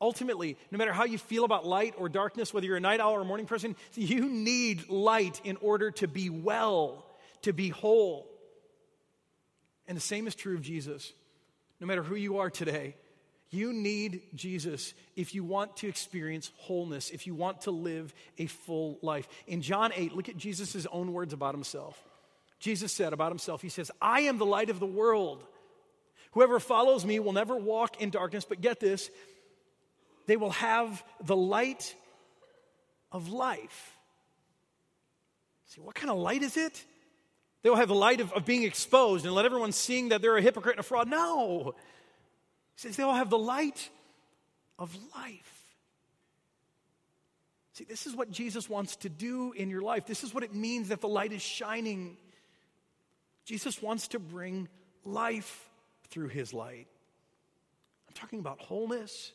Ultimately, 0.00 0.56
no 0.70 0.78
matter 0.78 0.92
how 0.92 1.04
you 1.04 1.18
feel 1.18 1.44
about 1.44 1.66
light 1.66 1.94
or 1.98 2.08
darkness, 2.08 2.54
whether 2.54 2.66
you're 2.66 2.76
a 2.76 2.80
night 2.80 3.00
owl 3.00 3.12
or 3.12 3.20
a 3.20 3.24
morning 3.24 3.46
person, 3.46 3.76
you 3.94 4.28
need 4.28 4.88
light 4.88 5.40
in 5.44 5.56
order 5.56 5.90
to 5.92 6.08
be 6.08 6.30
well, 6.30 7.04
to 7.42 7.52
be 7.52 7.68
whole. 7.68 8.26
And 9.86 9.96
the 9.96 10.00
same 10.00 10.26
is 10.26 10.34
true 10.34 10.54
of 10.54 10.62
Jesus. 10.62 11.12
No 11.80 11.86
matter 11.86 12.02
who 12.02 12.14
you 12.14 12.38
are 12.38 12.48
today, 12.48 12.94
You 13.50 13.72
need 13.72 14.22
Jesus 14.34 14.94
if 15.16 15.34
you 15.34 15.42
want 15.42 15.76
to 15.78 15.88
experience 15.88 16.52
wholeness, 16.56 17.10
if 17.10 17.26
you 17.26 17.34
want 17.34 17.62
to 17.62 17.72
live 17.72 18.14
a 18.38 18.46
full 18.46 18.98
life. 19.02 19.28
In 19.48 19.60
John 19.60 19.92
8, 19.94 20.14
look 20.14 20.28
at 20.28 20.36
Jesus' 20.36 20.86
own 20.92 21.12
words 21.12 21.32
about 21.32 21.54
himself. 21.54 22.00
Jesus 22.60 22.92
said 22.92 23.12
about 23.12 23.32
himself, 23.32 23.60
He 23.60 23.68
says, 23.68 23.90
I 24.00 24.22
am 24.22 24.38
the 24.38 24.46
light 24.46 24.70
of 24.70 24.78
the 24.78 24.86
world. 24.86 25.42
Whoever 26.32 26.60
follows 26.60 27.04
me 27.04 27.18
will 27.18 27.32
never 27.32 27.56
walk 27.56 28.00
in 28.00 28.10
darkness, 28.10 28.44
but 28.48 28.60
get 28.60 28.78
this, 28.78 29.10
they 30.26 30.36
will 30.36 30.50
have 30.50 31.02
the 31.24 31.36
light 31.36 31.94
of 33.10 33.30
life. 33.30 33.96
See, 35.66 35.80
what 35.80 35.96
kind 35.96 36.10
of 36.10 36.18
light 36.18 36.44
is 36.44 36.56
it? 36.56 36.84
They 37.62 37.68
will 37.68 37.76
have 37.76 37.88
the 37.88 37.94
light 37.94 38.20
of, 38.20 38.32
of 38.32 38.44
being 38.44 38.62
exposed 38.62 39.24
and 39.24 39.34
let 39.34 39.44
everyone 39.44 39.72
seeing 39.72 40.10
that 40.10 40.22
they're 40.22 40.36
a 40.36 40.42
hypocrite 40.42 40.74
and 40.74 40.80
a 40.80 40.84
fraud. 40.84 41.08
No. 41.08 41.74
Says 42.80 42.96
they 42.96 43.02
all 43.02 43.14
have 43.14 43.28
the 43.28 43.36
light 43.36 43.90
of 44.78 44.96
life. 45.14 45.74
See, 47.74 47.84
this 47.84 48.06
is 48.06 48.16
what 48.16 48.30
Jesus 48.30 48.70
wants 48.70 48.96
to 48.96 49.10
do 49.10 49.52
in 49.52 49.68
your 49.68 49.82
life. 49.82 50.06
This 50.06 50.24
is 50.24 50.32
what 50.32 50.44
it 50.44 50.54
means 50.54 50.88
that 50.88 51.02
the 51.02 51.06
light 51.06 51.30
is 51.30 51.42
shining. 51.42 52.16
Jesus 53.44 53.82
wants 53.82 54.08
to 54.08 54.18
bring 54.18 54.66
life 55.04 55.68
through 56.08 56.28
his 56.28 56.54
light. 56.54 56.86
I'm 58.08 58.14
talking 58.14 58.38
about 58.38 58.62
wholeness. 58.62 59.30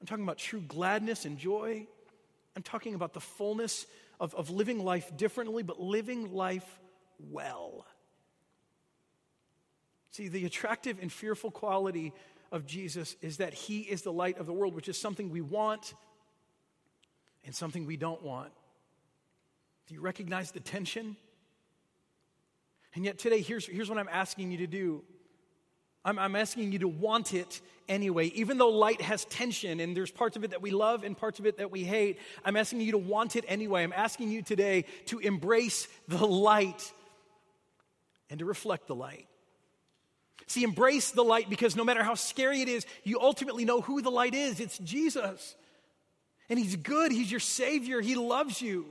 I'm 0.00 0.06
talking 0.06 0.24
about 0.24 0.38
true 0.38 0.62
gladness 0.66 1.26
and 1.26 1.36
joy. 1.36 1.86
I'm 2.56 2.62
talking 2.62 2.94
about 2.94 3.12
the 3.12 3.20
fullness 3.20 3.86
of, 4.18 4.34
of 4.34 4.48
living 4.48 4.82
life 4.82 5.14
differently, 5.18 5.62
but 5.62 5.82
living 5.82 6.32
life 6.32 6.80
well. 7.30 7.84
See, 10.12 10.28
the 10.28 10.46
attractive 10.46 10.98
and 11.02 11.12
fearful 11.12 11.50
quality 11.50 12.14
of 12.54 12.66
Jesus 12.66 13.16
is 13.20 13.38
that 13.38 13.52
he 13.52 13.80
is 13.80 14.02
the 14.02 14.12
light 14.12 14.38
of 14.38 14.46
the 14.46 14.52
world, 14.52 14.74
which 14.76 14.88
is 14.88 14.96
something 14.96 15.28
we 15.28 15.40
want 15.40 15.92
and 17.44 17.52
something 17.52 17.84
we 17.84 17.96
don't 17.96 18.22
want. 18.22 18.52
Do 19.88 19.94
you 19.94 20.00
recognize 20.00 20.52
the 20.52 20.60
tension? 20.60 21.16
And 22.94 23.04
yet, 23.04 23.18
today, 23.18 23.40
here's, 23.40 23.66
here's 23.66 23.90
what 23.90 23.98
I'm 23.98 24.08
asking 24.10 24.52
you 24.52 24.58
to 24.58 24.68
do 24.68 25.02
I'm, 26.04 26.18
I'm 26.18 26.36
asking 26.36 26.70
you 26.70 26.78
to 26.80 26.88
want 26.88 27.34
it 27.34 27.60
anyway. 27.88 28.26
Even 28.28 28.58
though 28.58 28.68
light 28.68 29.00
has 29.00 29.24
tension 29.24 29.80
and 29.80 29.96
there's 29.96 30.12
parts 30.12 30.36
of 30.36 30.44
it 30.44 30.50
that 30.50 30.62
we 30.62 30.70
love 30.70 31.02
and 31.02 31.16
parts 31.16 31.40
of 31.40 31.46
it 31.46 31.56
that 31.56 31.72
we 31.72 31.82
hate, 31.82 32.20
I'm 32.44 32.56
asking 32.56 32.82
you 32.82 32.92
to 32.92 32.98
want 32.98 33.34
it 33.34 33.44
anyway. 33.48 33.82
I'm 33.82 33.92
asking 33.92 34.30
you 34.30 34.42
today 34.42 34.84
to 35.06 35.18
embrace 35.18 35.88
the 36.06 36.24
light 36.24 36.92
and 38.30 38.38
to 38.38 38.44
reflect 38.44 38.86
the 38.86 38.94
light. 38.94 39.26
See, 40.46 40.62
embrace 40.62 41.10
the 41.10 41.24
light 41.24 41.48
because 41.48 41.76
no 41.76 41.84
matter 41.84 42.02
how 42.02 42.14
scary 42.14 42.60
it 42.60 42.68
is, 42.68 42.86
you 43.02 43.20
ultimately 43.20 43.64
know 43.64 43.80
who 43.80 44.02
the 44.02 44.10
light 44.10 44.34
is. 44.34 44.60
It's 44.60 44.78
Jesus. 44.78 45.56
And 46.48 46.58
He's 46.58 46.76
good, 46.76 47.12
He's 47.12 47.30
your 47.30 47.40
Savior, 47.40 48.00
He 48.00 48.14
loves 48.14 48.60
you. 48.60 48.86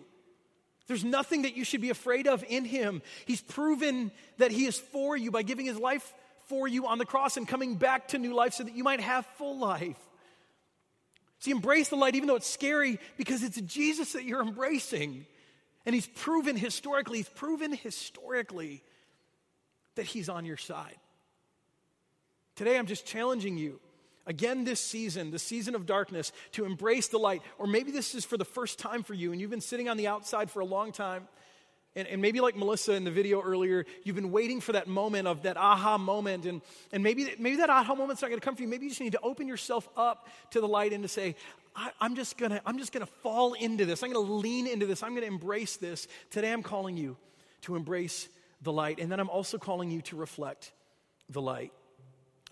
There's 0.87 1.05
nothing 1.05 1.43
that 1.43 1.55
you 1.55 1.63
should 1.63 1.81
be 1.81 1.91
afraid 1.91 2.27
of 2.27 2.43
in 2.49 2.65
Him. 2.65 3.01
He's 3.25 3.41
proven 3.41 4.11
that 4.37 4.51
He 4.51 4.65
is 4.65 4.77
for 4.77 5.15
you 5.15 5.31
by 5.31 5.43
giving 5.43 5.65
His 5.65 5.77
life 5.77 6.13
for 6.47 6.67
you 6.67 6.87
on 6.87 6.97
the 6.97 7.05
cross 7.05 7.37
and 7.37 7.47
coming 7.47 7.75
back 7.75 8.09
to 8.09 8.17
new 8.17 8.33
life 8.33 8.53
so 8.53 8.63
that 8.63 8.75
you 8.75 8.83
might 8.83 8.99
have 8.99 9.25
full 9.37 9.57
life. 9.57 9.97
See, 11.39 11.51
embrace 11.51 11.89
the 11.89 11.95
light 11.95 12.15
even 12.15 12.27
though 12.27 12.35
it's 12.35 12.49
scary 12.49 12.99
because 13.17 13.43
it's 13.43 13.59
Jesus 13.61 14.13
that 14.13 14.23
you're 14.23 14.41
embracing. 14.41 15.25
And 15.85 15.93
he's 15.93 16.07
proven 16.07 16.55
historically, 16.55 17.19
he's 17.19 17.29
proven 17.29 17.73
historically 17.73 18.83
that 19.95 20.05
he's 20.05 20.29
on 20.29 20.45
your 20.45 20.57
side. 20.57 20.95
Today 22.55 22.77
I'm 22.77 22.85
just 22.85 23.05
challenging 23.05 23.57
you 23.57 23.79
again 24.25 24.63
this 24.63 24.79
season, 24.79 25.31
the 25.31 25.39
season 25.39 25.75
of 25.75 25.85
darkness, 25.85 26.31
to 26.53 26.65
embrace 26.65 27.07
the 27.07 27.17
light. 27.17 27.41
Or 27.57 27.67
maybe 27.67 27.91
this 27.91 28.15
is 28.15 28.25
for 28.25 28.37
the 28.37 28.45
first 28.45 28.79
time 28.79 29.03
for 29.03 29.13
you 29.13 29.31
and 29.31 29.41
you've 29.41 29.51
been 29.51 29.61
sitting 29.61 29.89
on 29.89 29.97
the 29.97 30.07
outside 30.07 30.51
for 30.51 30.59
a 30.59 30.65
long 30.65 30.91
time 30.91 31.27
and, 31.95 32.07
and, 32.07 32.21
maybe 32.21 32.41
like 32.41 32.55
Melissa 32.55 32.93
in 32.93 33.03
the 33.03 33.11
video 33.11 33.39
earlier, 33.41 33.85
you've 34.03 34.15
been 34.15 34.31
waiting 34.31 34.61
for 34.61 34.71
that 34.71 34.87
moment 34.87 35.27
of 35.27 35.43
that 35.43 35.57
aha 35.57 35.97
moment. 35.99 36.45
And, 36.45 36.61
and 36.91 37.03
maybe, 37.03 37.31
maybe 37.37 37.57
that 37.57 37.69
aha 37.69 37.93
moment's 37.93 38.21
not 38.21 38.29
going 38.29 38.39
to 38.39 38.45
come 38.45 38.55
for 38.55 38.63
you. 38.63 38.67
Maybe 38.67 38.85
you 38.85 38.89
just 38.89 39.01
need 39.01 39.11
to 39.11 39.21
open 39.21 39.47
yourself 39.47 39.87
up 39.95 40.27
to 40.51 40.61
the 40.61 40.67
light 40.67 40.91
and 40.91 41.03
to 41.03 41.07
say, 41.07 41.35
I, 41.75 41.91
am 42.01 42.15
just 42.15 42.37
going 42.37 42.51
to 42.51 42.61
I'm 42.65 42.79
just 42.79 42.91
going 42.93 43.05
to 43.05 43.11
fall 43.21 43.53
into 43.53 43.85
this. 43.85 44.01
I'm 44.01 44.11
going 44.11 44.25
to 44.25 44.33
lean 44.33 44.67
into 44.67 44.87
this. 44.87 45.03
I'm 45.03 45.11
going 45.11 45.21
to 45.21 45.27
embrace 45.27 45.77
this. 45.77 46.07
Today 46.31 46.51
I'm 46.51 46.63
calling 46.63 46.97
you 46.97 47.15
to 47.61 47.75
embrace 47.75 48.27
the 48.61 48.71
light. 48.71 48.99
And 48.99 49.11
then 49.11 49.19
I'm 49.19 49.29
also 49.29 49.57
calling 49.59 49.91
you 49.91 50.01
to 50.03 50.15
reflect 50.15 50.71
the 51.29 51.41
light. 51.41 51.73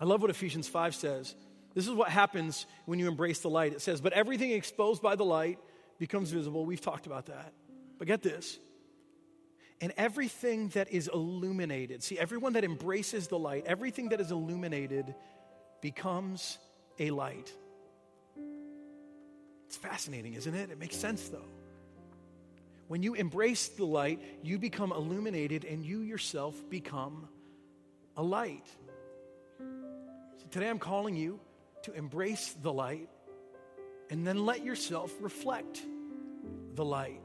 I 0.02 0.04
love 0.04 0.20
what 0.20 0.30
Ephesians 0.30 0.66
5 0.66 0.96
says. 0.96 1.32
This 1.76 1.86
is 1.86 1.94
what 1.94 2.08
happens 2.08 2.66
when 2.86 2.98
you 2.98 3.06
embrace 3.06 3.38
the 3.38 3.48
light. 3.48 3.72
It 3.72 3.80
says, 3.80 4.00
But 4.00 4.12
everything 4.12 4.50
exposed 4.50 5.00
by 5.00 5.14
the 5.14 5.24
light 5.24 5.60
becomes 6.00 6.32
visible. 6.32 6.66
We've 6.66 6.80
talked 6.80 7.06
about 7.06 7.26
that. 7.26 7.52
But 8.00 8.08
get 8.08 8.20
this 8.20 8.58
and 9.80 9.92
everything 9.96 10.70
that 10.70 10.90
is 10.90 11.08
illuminated, 11.12 12.02
see, 12.02 12.18
everyone 12.18 12.54
that 12.54 12.64
embraces 12.64 13.28
the 13.28 13.38
light, 13.38 13.64
everything 13.64 14.08
that 14.08 14.20
is 14.20 14.32
illuminated 14.32 15.14
becomes 15.80 16.58
a 16.98 17.12
light. 17.12 17.52
It's 19.68 19.76
fascinating, 19.76 20.34
isn't 20.34 20.54
it? 20.54 20.70
It 20.72 20.80
makes 20.80 20.96
sense, 20.96 21.28
though. 21.28 21.46
When 22.88 23.04
you 23.04 23.14
embrace 23.14 23.68
the 23.68 23.84
light, 23.84 24.20
you 24.42 24.58
become 24.58 24.90
illuminated 24.90 25.64
and 25.64 25.84
you 25.84 26.00
yourself 26.00 26.60
become 26.68 27.28
a 28.16 28.22
light. 28.22 28.66
Today 30.52 30.68
I'm 30.68 30.78
calling 30.78 31.16
you 31.16 31.40
to 31.84 31.94
embrace 31.94 32.54
the 32.60 32.70
light 32.70 33.08
and 34.10 34.26
then 34.26 34.44
let 34.44 34.62
yourself 34.62 35.10
reflect 35.22 35.80
the 36.74 36.84
light 36.84 37.22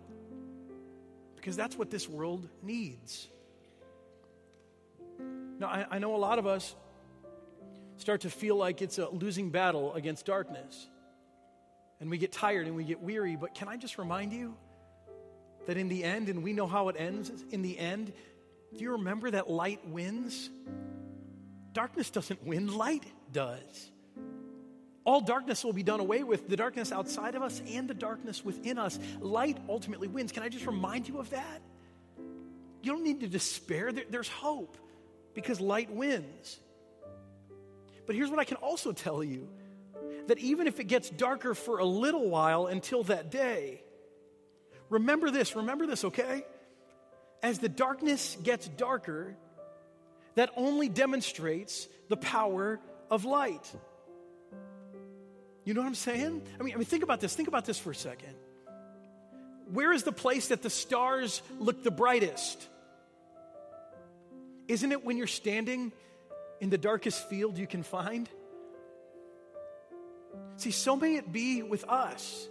because 1.35 1.57
that's 1.57 1.77
what 1.77 1.91
this 1.91 2.07
world 2.07 2.47
needs. 2.63 3.27
Now, 5.59 5.67
I, 5.67 5.85
I 5.91 5.99
know 5.99 6.15
a 6.15 6.17
lot 6.17 6.39
of 6.39 6.47
us 6.47 6.73
start 7.97 8.21
to 8.21 8.29
feel 8.29 8.55
like 8.55 8.81
it's 8.81 8.97
a 8.97 9.09
losing 9.09 9.49
battle 9.49 9.93
against 9.93 10.25
darkness. 10.25 10.87
And 11.99 12.09
we 12.09 12.17
get 12.17 12.31
tired 12.31 12.65
and 12.65 12.77
we 12.77 12.85
get 12.85 13.01
weary. 13.01 13.35
But 13.35 13.53
can 13.53 13.67
I 13.67 13.75
just 13.75 13.97
remind 13.97 14.31
you 14.31 14.55
that 15.65 15.75
in 15.75 15.89
the 15.89 16.05
end, 16.05 16.29
and 16.29 16.43
we 16.43 16.53
know 16.53 16.65
how 16.65 16.87
it 16.87 16.95
ends, 16.97 17.29
in 17.49 17.61
the 17.61 17.77
end, 17.77 18.13
do 18.73 18.81
you 18.81 18.91
remember 18.93 19.31
that 19.31 19.49
light 19.49 19.85
wins? 19.85 20.49
Darkness 21.73 22.09
doesn't 22.09 22.41
win, 22.45 22.73
light 22.77 23.03
does 23.31 23.91
all 25.07 25.21
darkness 25.21 25.63
will 25.63 25.71
be 25.71 25.83
done 25.83 26.01
away 26.01 26.21
with 26.25 26.49
the 26.49 26.57
darkness 26.57 26.91
outside 26.91 27.35
of 27.35 27.41
us 27.41 27.61
and 27.69 27.87
the 27.89 27.93
darkness 27.93 28.43
within 28.43 28.77
us. 28.77 28.99
Light 29.21 29.57
ultimately 29.69 30.09
wins. 30.09 30.33
Can 30.33 30.43
I 30.43 30.49
just 30.49 30.67
remind 30.67 31.07
you 31.07 31.19
of 31.19 31.29
that? 31.29 31.61
You 32.83 32.91
don't 32.91 33.05
need 33.05 33.21
to 33.21 33.27
despair, 33.27 33.93
there's 33.93 34.27
hope 34.27 34.77
because 35.33 35.61
light 35.61 35.89
wins. 35.89 36.59
But 38.05 38.17
here's 38.17 38.29
what 38.29 38.39
I 38.39 38.43
can 38.43 38.57
also 38.57 38.91
tell 38.91 39.23
you 39.23 39.47
that 40.27 40.39
even 40.39 40.67
if 40.67 40.81
it 40.81 40.85
gets 40.85 41.09
darker 41.09 41.55
for 41.55 41.79
a 41.79 41.85
little 41.85 42.29
while 42.29 42.65
until 42.65 43.03
that 43.03 43.31
day, 43.31 43.81
remember 44.89 45.31
this, 45.31 45.55
remember 45.55 45.87
this, 45.87 46.03
okay? 46.03 46.45
As 47.41 47.59
the 47.59 47.69
darkness 47.69 48.37
gets 48.43 48.67
darker, 48.67 49.37
that 50.35 50.49
only 50.57 50.89
demonstrates 50.89 51.87
the 52.09 52.17
power 52.17 52.81
of 53.09 53.25
light. 53.25 53.71
You 55.67 55.73
know 55.73 55.81
what 55.81 55.87
I'm 55.87 55.95
saying? 55.95 56.41
I 56.59 56.63
mean, 56.63 56.73
I 56.73 56.77
mean, 56.77 56.85
think 56.85 57.03
about 57.03 57.19
this. 57.19 57.35
Think 57.35 57.47
about 57.47 57.65
this 57.65 57.77
for 57.77 57.91
a 57.91 57.95
second. 57.95 58.35
Where 59.71 59.91
is 59.91 60.03
the 60.03 60.13
place 60.13 60.47
that 60.47 60.61
the 60.61 60.69
stars 60.69 61.41
look 61.59 61.83
the 61.83 61.91
brightest? 61.91 62.65
Isn't 64.69 64.91
it 64.91 65.03
when 65.03 65.17
you're 65.17 65.27
standing 65.27 65.91
in 66.61 66.69
the 66.69 66.77
darkest 66.77 67.27
field 67.27 67.57
you 67.57 67.67
can 67.67 67.83
find? 67.83 68.29
See, 70.55 70.71
so 70.71 70.95
may 70.95 71.15
it 71.15 71.31
be 71.31 71.63
with 71.63 71.83
us. 71.83 72.47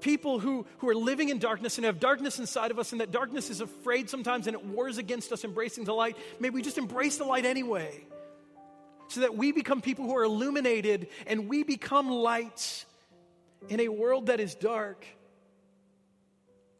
People 0.00 0.38
who, 0.38 0.66
who 0.78 0.88
are 0.88 0.94
living 0.94 1.28
in 1.28 1.40
darkness 1.40 1.78
and 1.78 1.84
have 1.84 1.98
darkness 1.98 2.38
inside 2.38 2.70
of 2.70 2.78
us, 2.78 2.92
and 2.92 3.00
that 3.00 3.10
darkness 3.10 3.50
is 3.50 3.60
afraid 3.60 4.08
sometimes 4.08 4.46
and 4.46 4.54
it 4.54 4.64
wars 4.64 4.98
against 4.98 5.32
us 5.32 5.44
embracing 5.44 5.82
the 5.84 5.92
light. 5.92 6.16
May 6.38 6.50
we 6.50 6.62
just 6.62 6.78
embrace 6.78 7.18
the 7.18 7.24
light 7.24 7.44
anyway 7.44 8.06
so 9.08 9.20
that 9.20 9.36
we 9.36 9.52
become 9.52 9.80
people 9.80 10.04
who 10.04 10.16
are 10.16 10.24
illuminated 10.24 11.08
and 11.26 11.48
we 11.48 11.62
become 11.62 12.10
lights 12.10 12.86
in 13.68 13.80
a 13.80 13.88
world 13.88 14.26
that 14.26 14.40
is 14.40 14.54
dark, 14.54 15.04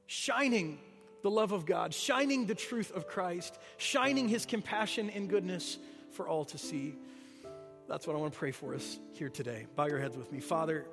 shining 0.06 0.78
the 1.22 1.30
love 1.30 1.52
of 1.52 1.66
God, 1.66 1.92
shining 1.92 2.46
the 2.46 2.54
truth 2.54 2.94
of 2.94 3.08
Christ, 3.08 3.58
shining 3.76 4.28
his 4.28 4.46
compassion 4.46 5.10
and 5.10 5.28
goodness 5.28 5.78
for 6.12 6.28
all 6.28 6.44
to 6.46 6.58
see. 6.58 6.94
That's 7.88 8.06
what 8.06 8.14
I 8.14 8.18
want 8.18 8.32
to 8.34 8.38
pray 8.38 8.52
for 8.52 8.74
us 8.74 8.98
here 9.14 9.30
today. 9.30 9.66
Bow 9.74 9.86
your 9.86 9.98
heads 9.98 10.16
with 10.16 10.30
me. 10.30 10.40
Father, 10.40 10.86